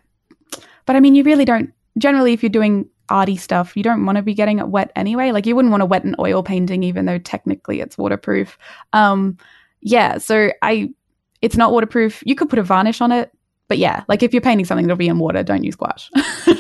[0.86, 1.71] but I mean, you really don't.
[1.97, 5.32] Generally, if you're doing arty stuff, you don't want to be getting it wet anyway.
[5.32, 8.58] Like, you wouldn't want to wet an oil painting, even though technically it's waterproof.
[8.93, 9.38] Um,
[9.82, 10.89] yeah, so I,
[11.41, 12.23] it's not waterproof.
[12.26, 13.32] You could put a varnish on it,
[13.67, 16.10] but yeah, like if you're painting something that'll be in water, don't use gouache.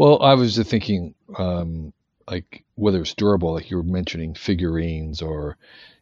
[0.00, 1.92] Well, I was thinking, um,
[2.30, 5.56] like whether it's durable, like you were mentioning figurines or,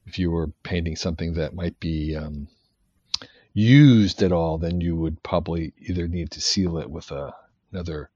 [0.09, 2.49] if you were painting something that might be um,
[3.53, 7.35] used at all, then you would probably either need to seal it with a,
[7.73, 8.09] another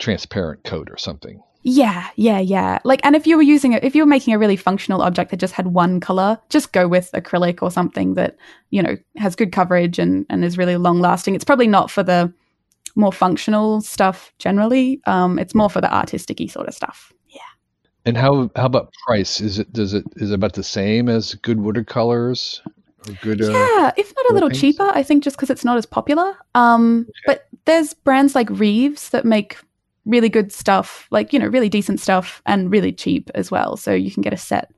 [0.00, 1.42] transparent coat or something.
[1.62, 2.78] Yeah, yeah, yeah.
[2.84, 5.30] Like, and if you were using it, if you were making a really functional object
[5.30, 8.36] that just had one color, just go with acrylic or something that
[8.70, 11.34] you know has good coverage and and is really long lasting.
[11.34, 12.32] It's probably not for the
[12.96, 15.00] more functional stuff generally.
[15.06, 17.12] Um, it's more for the artisticy sort of stuff.
[17.28, 17.40] Yeah.
[18.04, 19.40] And how how about price?
[19.40, 22.62] Is it does it is it about the same as good watercolors?
[23.08, 24.60] Or good, uh, yeah, if not a little paints?
[24.60, 26.36] cheaper, I think just because it's not as popular.
[26.54, 29.56] Um, But there's brands like Reeves that make
[30.04, 33.76] really good stuff, like, you know, really decent stuff and really cheap as well.
[33.76, 34.70] So you can get a set.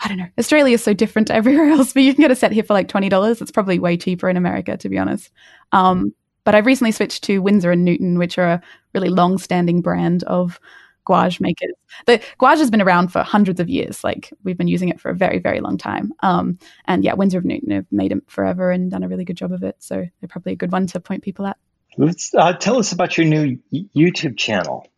[0.00, 0.28] I don't know.
[0.38, 2.74] Australia is so different to everywhere else, but you can get a set here for
[2.74, 3.42] like $20.
[3.42, 5.30] It's probably way cheaper in America, to be honest.
[5.72, 6.14] Um,
[6.44, 8.62] but I've recently switched to Winsor and Newton, which are a
[8.94, 10.60] really long standing brand of
[11.04, 11.72] gouache makers.
[12.06, 14.02] The gouache has been around for hundreds of years.
[14.04, 16.12] Like we've been using it for a very, very long time.
[16.22, 19.36] Um, and yeah, Winsor and Newton have made it forever and done a really good
[19.36, 19.76] job of it.
[19.80, 21.56] So they're probably a good one to point people at.
[21.96, 24.88] Let's uh, tell us about your new YouTube channel.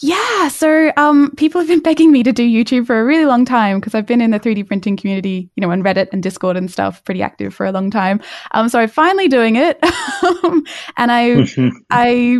[0.00, 3.44] Yeah, so um, people have been begging me to do YouTube for a really long
[3.44, 6.56] time because I've been in the 3D printing community, you know, on Reddit and Discord
[6.56, 8.20] and stuff, pretty active for a long time.
[8.52, 9.76] Um, so I'm finally doing it,
[10.96, 11.48] and I
[11.90, 12.38] I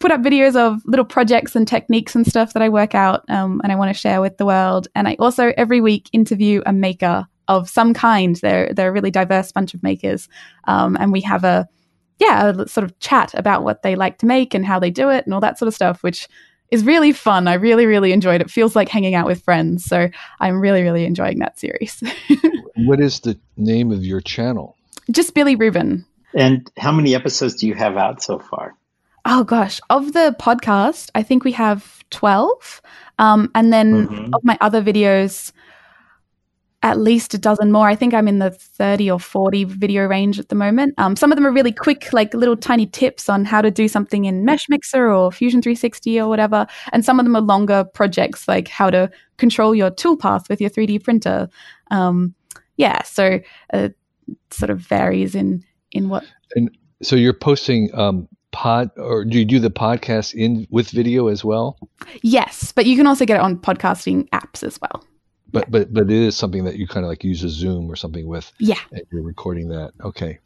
[0.00, 3.60] put up videos of little projects and techniques and stuff that I work out, um,
[3.62, 4.88] and I want to share with the world.
[4.96, 8.34] And I also every week interview a maker of some kind.
[8.36, 10.28] They're they're a really diverse bunch of makers,
[10.64, 11.68] um, and we have a
[12.18, 15.08] yeah a sort of chat about what they like to make and how they do
[15.08, 16.26] it and all that sort of stuff, which
[16.70, 17.46] is really fun.
[17.48, 18.50] I really, really enjoyed it.
[18.50, 19.84] Feels like hanging out with friends.
[19.84, 20.08] So
[20.40, 22.02] I'm really, really enjoying that series.
[22.78, 24.76] What is the name of your channel?
[25.10, 26.04] Just Billie Ruben.
[26.34, 28.74] And how many episodes do you have out so far?
[29.24, 32.82] Oh gosh, of the podcast, I think we have 12.
[33.18, 34.30] Um, and then Mhm.
[34.34, 35.52] of my other videos,
[36.86, 37.88] at least a dozen more.
[37.88, 40.94] I think I'm in the 30 or 40 video range at the moment.
[40.98, 43.88] Um, some of them are really quick, like little tiny tips on how to do
[43.88, 46.64] something in Meshmixer or Fusion 360 or whatever.
[46.92, 50.70] And some of them are longer projects, like how to control your toolpath with your
[50.70, 51.48] 3D printer.
[51.90, 52.36] Um,
[52.76, 53.40] yeah, so
[53.74, 53.96] uh, it
[54.52, 56.70] sort of varies in in what And
[57.02, 61.44] So you're posting um, pod, or do you do the podcast in with video as
[61.44, 61.78] well?
[62.22, 65.04] Yes, but you can also get it on podcasting apps as well.
[65.60, 67.96] But but but it is something that you kind of like use a Zoom or
[67.96, 68.78] something with, Yeah.
[68.92, 69.92] and you're recording that.
[70.02, 70.38] Okay.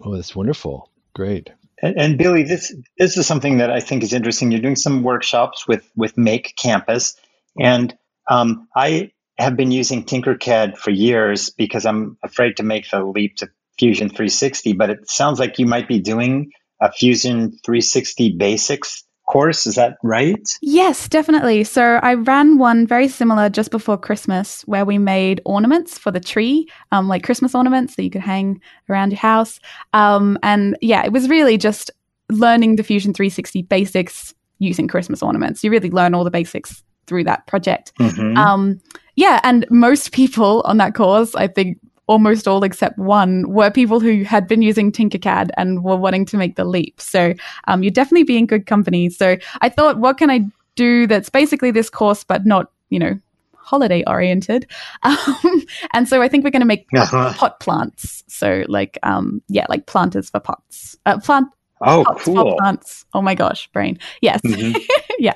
[0.00, 0.90] Oh, that's wonderful.
[1.14, 1.50] Great.
[1.82, 4.50] And, and Billie, this this is something that I think is interesting.
[4.50, 7.14] You're doing some workshops with with Make Campus,
[7.60, 7.96] and
[8.28, 13.36] um, I have been using Tinkercad for years because I'm afraid to make the leap
[13.36, 14.72] to Fusion 360.
[14.72, 19.66] But it sounds like you might be doing a Fusion 360 Basics course.
[19.66, 20.48] Is that right?
[20.60, 21.64] Yes, definitely.
[21.64, 26.20] So I ran one very similar just before Christmas where we made ornaments for the
[26.20, 29.60] tree, um, like Christmas ornaments that you could hang around your house.
[29.92, 31.90] Um, and yeah, it was really just
[32.30, 35.62] learning the Fusion 360 basics using Christmas ornaments.
[35.62, 37.92] You really learn all the basics through that project.
[37.98, 38.36] Mhm.
[38.36, 38.80] Um,
[39.16, 44.00] yeah, and most people on that course, I think almost all except one, were people
[44.00, 47.00] who had been using Tinkercad and were wanting to make the leap.
[47.00, 47.34] So
[47.68, 49.10] um, you'd definitely be in good company.
[49.10, 50.40] So I thought, what can I
[50.74, 53.18] do that's basically this course, but not, you know,
[53.54, 54.66] holiday oriented?
[55.04, 55.62] Um,
[55.94, 57.32] and so I think we're going to make Uh-huh.
[57.34, 58.24] pot plants.
[58.26, 60.96] So like, um, yeah, like planters for pots.
[61.06, 61.48] Uh, plant
[61.80, 62.56] Oh, pots for cool.
[62.58, 63.04] plants.
[63.14, 63.98] Oh my gosh, brain.
[64.20, 64.40] Yes.
[64.42, 64.74] Mhm.
[65.20, 65.34] yeah.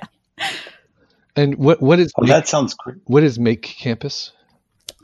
[1.37, 2.96] And what what is Oh, that sounds great.
[3.04, 4.32] what is Make Campus?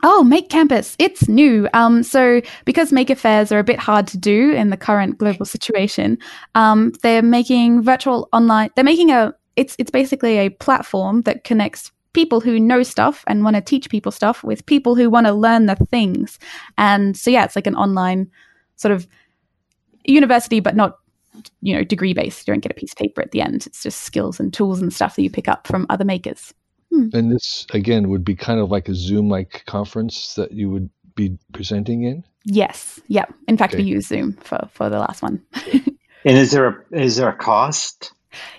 [0.01, 0.95] Oh, Make Campus.
[0.97, 1.67] It's new.
[1.73, 5.45] Um, so because maker fairs are a bit hard to do in the current global
[5.45, 6.17] situation,
[6.55, 8.69] um, they're making virtual online.
[8.75, 9.33] They're making a.
[9.57, 13.89] It's it's basically a platform that connects people who know stuff and want to teach
[13.89, 16.39] people stuff with people who want to learn the things.
[16.77, 18.31] And so yeah, it's like an online
[18.77, 19.05] sort of
[20.05, 20.97] university, but not
[21.61, 22.47] you know degree based.
[22.47, 23.67] You don't get a piece of paper at the end.
[23.67, 26.53] It's just skills and tools and stuff that you pick up from other makers.
[26.91, 30.89] And this again would be kind of like a Zoom like conference that you would
[31.15, 32.23] be presenting in.
[32.45, 32.99] Yes.
[33.07, 33.33] Yep.
[33.47, 33.83] In fact, Okay.
[33.83, 35.41] we use Zoom for for the last one.
[36.25, 38.11] And is there a is there a cost?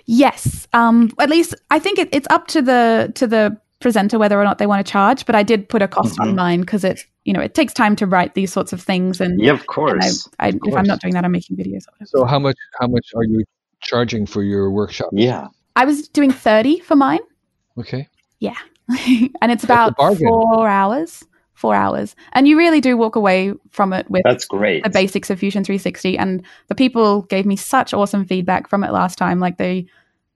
[0.05, 0.67] Yes.
[0.73, 4.43] Um, at least I think it, it's up to the to the presenter whether or
[4.43, 5.27] not they want to charge.
[5.27, 6.21] But I did put a cost Mhm.
[6.23, 9.21] on mine because it you know it takes time to write these sorts of things,
[9.21, 10.29] and, Yeah, of and I, course.
[10.39, 10.75] I, if course.
[10.75, 11.85] I'm not doing that, I'm making videos.
[11.87, 12.05] Or whatever.
[12.07, 13.43] So how much how much are you
[13.81, 15.09] charging for your workshop?
[15.13, 15.47] Yeah.
[15.75, 17.19] I was doing thirty for mine,
[17.77, 18.07] Okay.
[19.41, 21.23] and it's about four hours.
[21.53, 24.83] Four hours, and you really do walk away from it with That's great.
[24.83, 26.17] the basics of Fusion 360.
[26.17, 29.39] And the people gave me such awesome feedback from it last time.
[29.39, 29.85] Like they,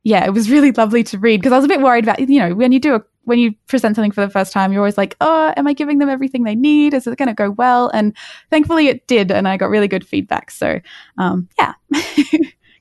[0.03, 2.39] yeah, it was really lovely to read because I was a bit worried about, you
[2.39, 4.99] know, when you do a when you present something for the first time, you're always
[4.99, 6.93] like, oh, am I giving them everything they need?
[6.93, 7.89] Is it going to go well?
[7.91, 8.15] And
[8.51, 9.31] thankfully it did.
[9.31, 10.51] And I got really good feedback.
[10.51, 10.79] So,
[11.17, 11.73] um, yeah.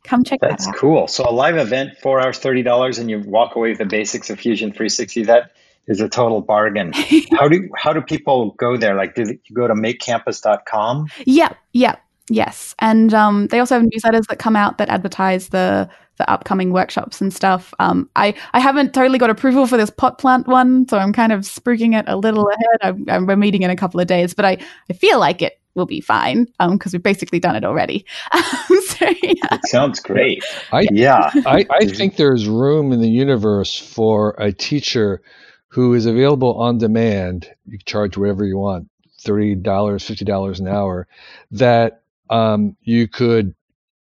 [0.05, 0.76] Come check That's that out.
[0.78, 1.09] cool.
[1.09, 4.30] So a live event, four hours, thirty dollars, and you walk away with the basics
[4.30, 5.24] of Fusion 360.
[5.24, 5.52] That
[5.86, 6.92] is a total bargain.
[7.38, 8.94] how do how do people go there?
[8.94, 11.09] Like, do you go to makecampus.com?
[11.24, 11.96] Yeah, yeah,
[12.28, 12.74] yes.
[12.78, 17.20] And um, they also have newsletters that come out that advertise the the upcoming workshops
[17.20, 17.74] and stuff.
[17.78, 21.32] Um, I I haven't totally got approval for this pot plant one, so I'm kind
[21.32, 22.96] of spruiking it a little ahead.
[23.09, 24.59] I, I, we're meeting in a couple of days, but I
[24.90, 28.05] I feel like it will be fine because um, we've basically done it already.
[28.33, 29.49] so, yeah.
[29.53, 30.45] It sounds great.
[30.72, 31.31] I, yeah.
[31.47, 35.20] I, I think there's room in the universe for a teacher
[35.68, 37.51] who is available on demand.
[37.66, 38.89] You charge whatever you want,
[39.25, 41.09] $30, $50 an hour,
[41.51, 43.55] that um, you could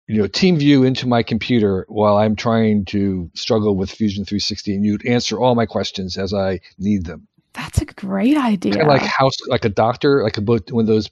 [0.07, 4.75] you know team view into my computer while i'm trying to struggle with fusion 360
[4.75, 8.83] and you'd answer all my questions as i need them that's a great idea kind
[8.83, 11.09] of like house like a doctor like a book, one of those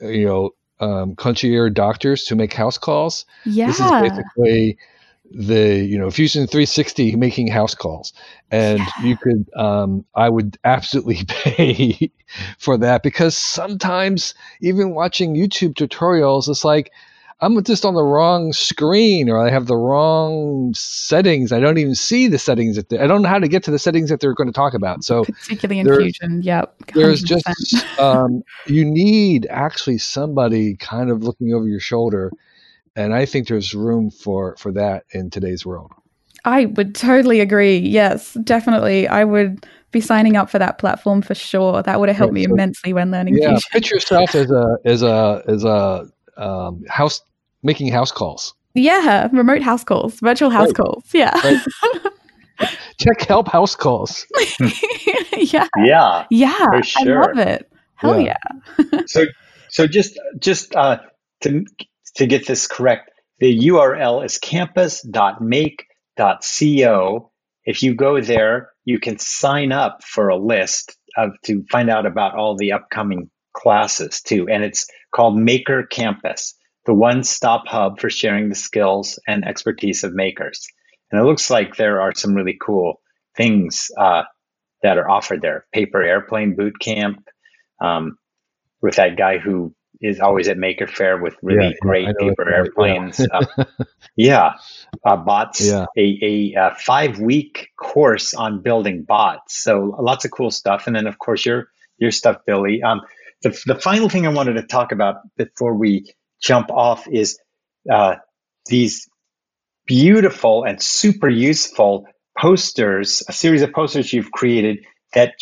[0.00, 3.24] you know um, concierge doctors to make house calls.
[3.44, 3.68] Yeah.
[3.68, 4.78] This is basically
[5.30, 8.12] the you know Fusion 360 making house calls,
[8.50, 8.86] and yeah.
[9.02, 12.10] you could um, I would absolutely pay
[12.58, 16.92] for that because sometimes even watching YouTube tutorials, it's like
[17.40, 21.52] I'm just on the wrong screen or I have the wrong settings.
[21.52, 23.78] I don't even see the settings that I don't know how to get to the
[23.78, 25.04] settings that they're going to talk about.
[25.04, 26.78] So particularly in Fusion, yep.
[26.86, 26.94] 100%.
[26.94, 27.48] There's just
[27.98, 32.30] um, you need actually somebody kind of looking over your shoulder,
[32.96, 35.92] and I think there's room for for that in today's world.
[36.44, 37.78] I would totally agree.
[37.78, 39.08] Yes, definitely.
[39.08, 41.82] I would be signing up for that platform for sure.
[41.82, 43.36] That would have helped me immensely when learning.
[43.36, 43.70] Yeah, Fusion.
[43.72, 46.06] picture yourself as a as a as a
[46.36, 47.22] um, house
[47.62, 48.54] making house calls.
[48.74, 50.76] Yeah, remote house calls, virtual house right.
[50.76, 51.04] calls.
[51.12, 51.40] Yeah.
[51.44, 51.60] Right.
[53.00, 54.26] Check help house calls.
[55.36, 55.66] yeah.
[55.76, 56.26] Yeah.
[56.30, 56.80] Yeah.
[56.82, 57.22] Sure.
[57.22, 57.68] I love it.
[57.96, 58.36] Hell yeah.
[58.92, 59.00] yeah.
[59.06, 59.24] so
[59.68, 60.98] so just just uh,
[61.42, 61.64] to
[62.16, 67.30] to get this correct, the URL is campus.make.co.
[67.66, 72.06] If you go there, you can sign up for a list of to find out
[72.06, 74.48] about all the upcoming classes too.
[74.48, 76.54] And it's called Maker Campus
[76.86, 80.66] the one stop hub for sharing the skills and expertise of makers.
[81.10, 83.00] And it looks like there are some really cool
[83.36, 84.24] things uh,
[84.82, 85.66] that are offered there.
[85.72, 87.26] Paper Airplane Boot Camp
[87.80, 88.18] um,
[88.82, 93.20] with that guy who is always at Maker Faire with really yeah, great paper airplanes.
[93.20, 93.64] Yeah, uh,
[94.16, 94.52] yeah.
[95.04, 95.86] Uh, bots, yeah.
[95.96, 99.62] a, a, a five week course on building bots.
[99.62, 100.86] So lots of cool stuff.
[100.86, 102.82] And then, of course, your your stuff, Billie.
[102.82, 103.02] Um,
[103.44, 107.38] the, the final thing I wanted to talk about before we jump off is
[107.90, 108.16] uh,
[108.66, 109.06] these
[109.86, 112.06] beautiful and super useful
[112.38, 115.34] posters, a series of posters you've created that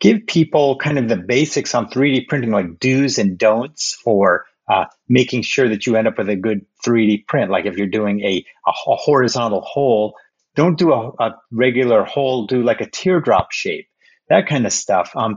[0.00, 4.86] give people kind of the basics on 3D printing, like do's and don'ts for uh,
[5.08, 7.50] making sure that you end up with a good 3D print.
[7.50, 10.14] Like if you're doing a, a, horizontal hole,
[10.54, 13.88] don't do a, a, regular hole, do like a teardrop shape,
[14.28, 15.10] that kind of stuff.
[15.16, 15.36] Um,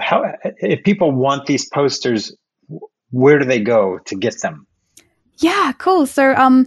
[0.00, 2.34] how, if people want these posters,
[3.10, 4.66] where do they go to get them?
[5.38, 6.06] Yeah, cool.
[6.06, 6.66] So, um,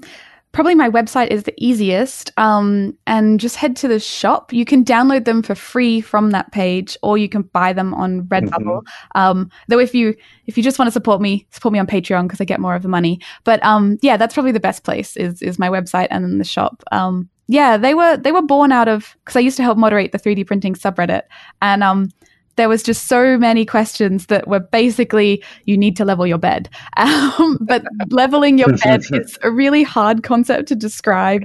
[0.53, 2.31] probably my website is the easiest.
[2.37, 4.53] Um, and just head to the shop.
[4.53, 8.23] You can download them for free from that page, or you can buy them on
[8.23, 8.83] Redbubble.
[8.83, 9.19] Mm-hmm.
[9.19, 10.15] Um, though if you
[10.45, 12.75] if you just want to support me, support me on Patreon because I get more
[12.75, 13.19] of the money.
[13.43, 16.45] But um, yeah, that's probably the best place is is my website and then the
[16.45, 16.83] shop.
[16.91, 20.11] Um, yeah, they were they were born out of because I used to help moderate
[20.11, 21.23] the 3D printing subreddit,
[21.61, 22.09] and um,
[22.55, 26.69] there was just so many questions that were basically you need to level your bed
[26.97, 31.43] um, but leveling your bed is a really hard concept to describe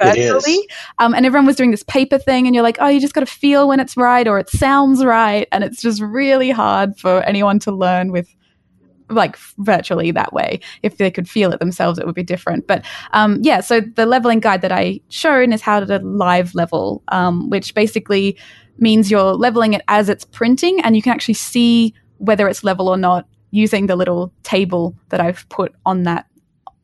[0.00, 0.58] virtually
[0.98, 3.20] um, and everyone was doing this paper thing and you're like oh you just got
[3.20, 7.22] to feel when it's right or it sounds right and it's just really hard for
[7.22, 8.28] anyone to learn with
[9.10, 10.60] like virtually that way.
[10.82, 12.66] If they could feel it themselves, it would be different.
[12.66, 17.02] But um, yeah, so the leveling guide that I shown is how to live level,
[17.08, 18.36] um, which basically
[18.78, 22.88] means you're leveling it as it's printing and you can actually see whether it's level
[22.88, 26.26] or not using the little table that I've put on that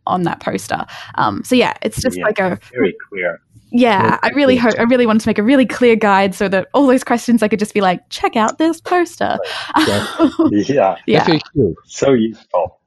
[0.06, 0.84] on that poster.
[1.14, 3.40] Um, so yeah, it's just yeah, like a very clear.
[3.76, 6.68] Yeah, I really hope I really wanted to make a really clear guide so that
[6.74, 9.38] all those questions I could just be like, check out this poster.
[9.86, 10.06] Yeah,
[10.50, 10.96] yeah.
[11.06, 11.24] yeah.
[11.26, 11.74] FAQ.
[11.86, 12.78] So useful.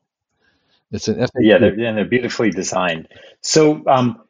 [0.91, 1.29] It's an FAQ.
[1.41, 3.09] Yeah, they're, and they're beautifully designed.
[3.41, 4.21] So, um,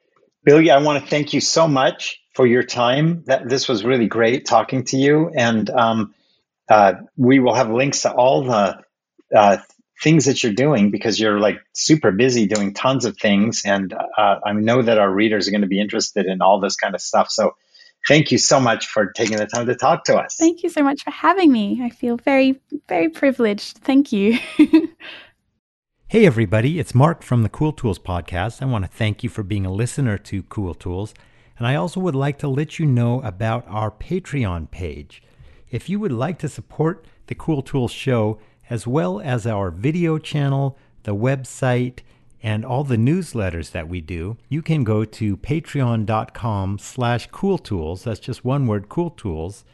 [0.48, 3.24] Billie, I want to thank you so much for your time.
[3.26, 6.16] That this was really great talking to you, and um,
[6.70, 8.80] uh, we will have links to all the
[9.36, 9.58] uh,
[10.02, 14.39] things that you're doing because you're like super busy doing tons of things, and uh,
[14.41, 17.02] I know that our readers are going to be interested in all this kind of
[17.02, 17.30] stuff.
[17.30, 17.58] So
[18.08, 20.38] thank you so much for taking the time to talk to us.
[20.39, 21.82] Thank you so much for having me.
[21.84, 23.80] I feel very, very privileged.
[23.80, 24.39] Thank you.
[26.10, 28.62] hey, everybody, it's Mark from the Cool Tools Podcast.
[28.62, 31.14] I want to thank you for being a listener to Cool Tools.
[31.58, 35.22] And I also would like to let you know about our Patreon page.
[35.70, 38.39] If you would like to support the Cool Tools show,
[38.70, 41.99] as well as our video channel, the website,
[42.41, 48.22] and all the newsletters that we do, you can go to patreon.com slash cooltools, that's
[48.22, 49.66] just one word, cooltools,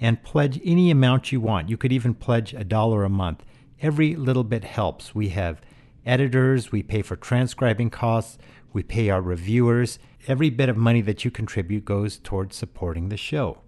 [0.00, 1.68] and pledge any amount you want.
[1.68, 3.44] You could even pledge a dollar a month.
[3.82, 5.14] Every little bit helps.
[5.14, 5.60] We have
[6.06, 8.38] editors, we pay for transcribing costs,
[8.72, 9.98] we pay our reviewers.
[10.26, 13.58] Every bit of money that you contribute goes towards supporting the show.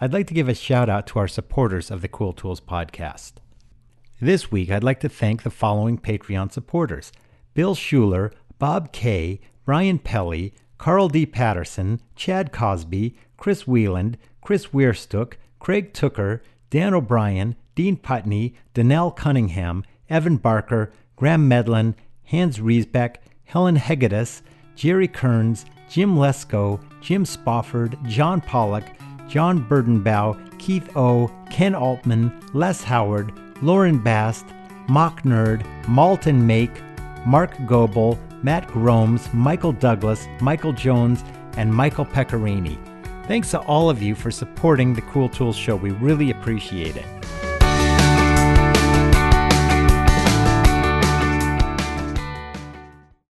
[0.00, 3.32] I'd like to give a shout out to our supporters of the Cool Tools podcast.
[4.20, 7.12] This week, I'd like to thank the following Patreon supporters
[7.54, 11.26] Bill Schuler, Bob Kay, Brian Pelly, Carl D.
[11.26, 19.84] Patterson, Chad Cosby, Chris Wheeland, Chris Weirstook, Craig Tooker, Dan O'Brien, Dean Putney, Danelle Cunningham,
[20.08, 24.42] Evan Barker, Graham Medlin, Hans Riesbeck, Helen Hegedus,
[24.76, 28.84] Jerry Kearns, Jim Lesko, Jim Spofford, John Pollock,
[29.28, 34.46] John Burdenbow, Keith O, Ken Altman, Les Howard, Lauren Bast,
[34.88, 36.82] Mock Nerd, Malton Make,
[37.26, 41.24] Mark Goebel, Matt Gromes, Michael Douglas, Michael Jones,
[41.56, 42.78] and Michael Pecorini.
[43.26, 45.74] Thanks to all of you for supporting the Cool Tools Show.
[45.74, 47.04] We really appreciate it.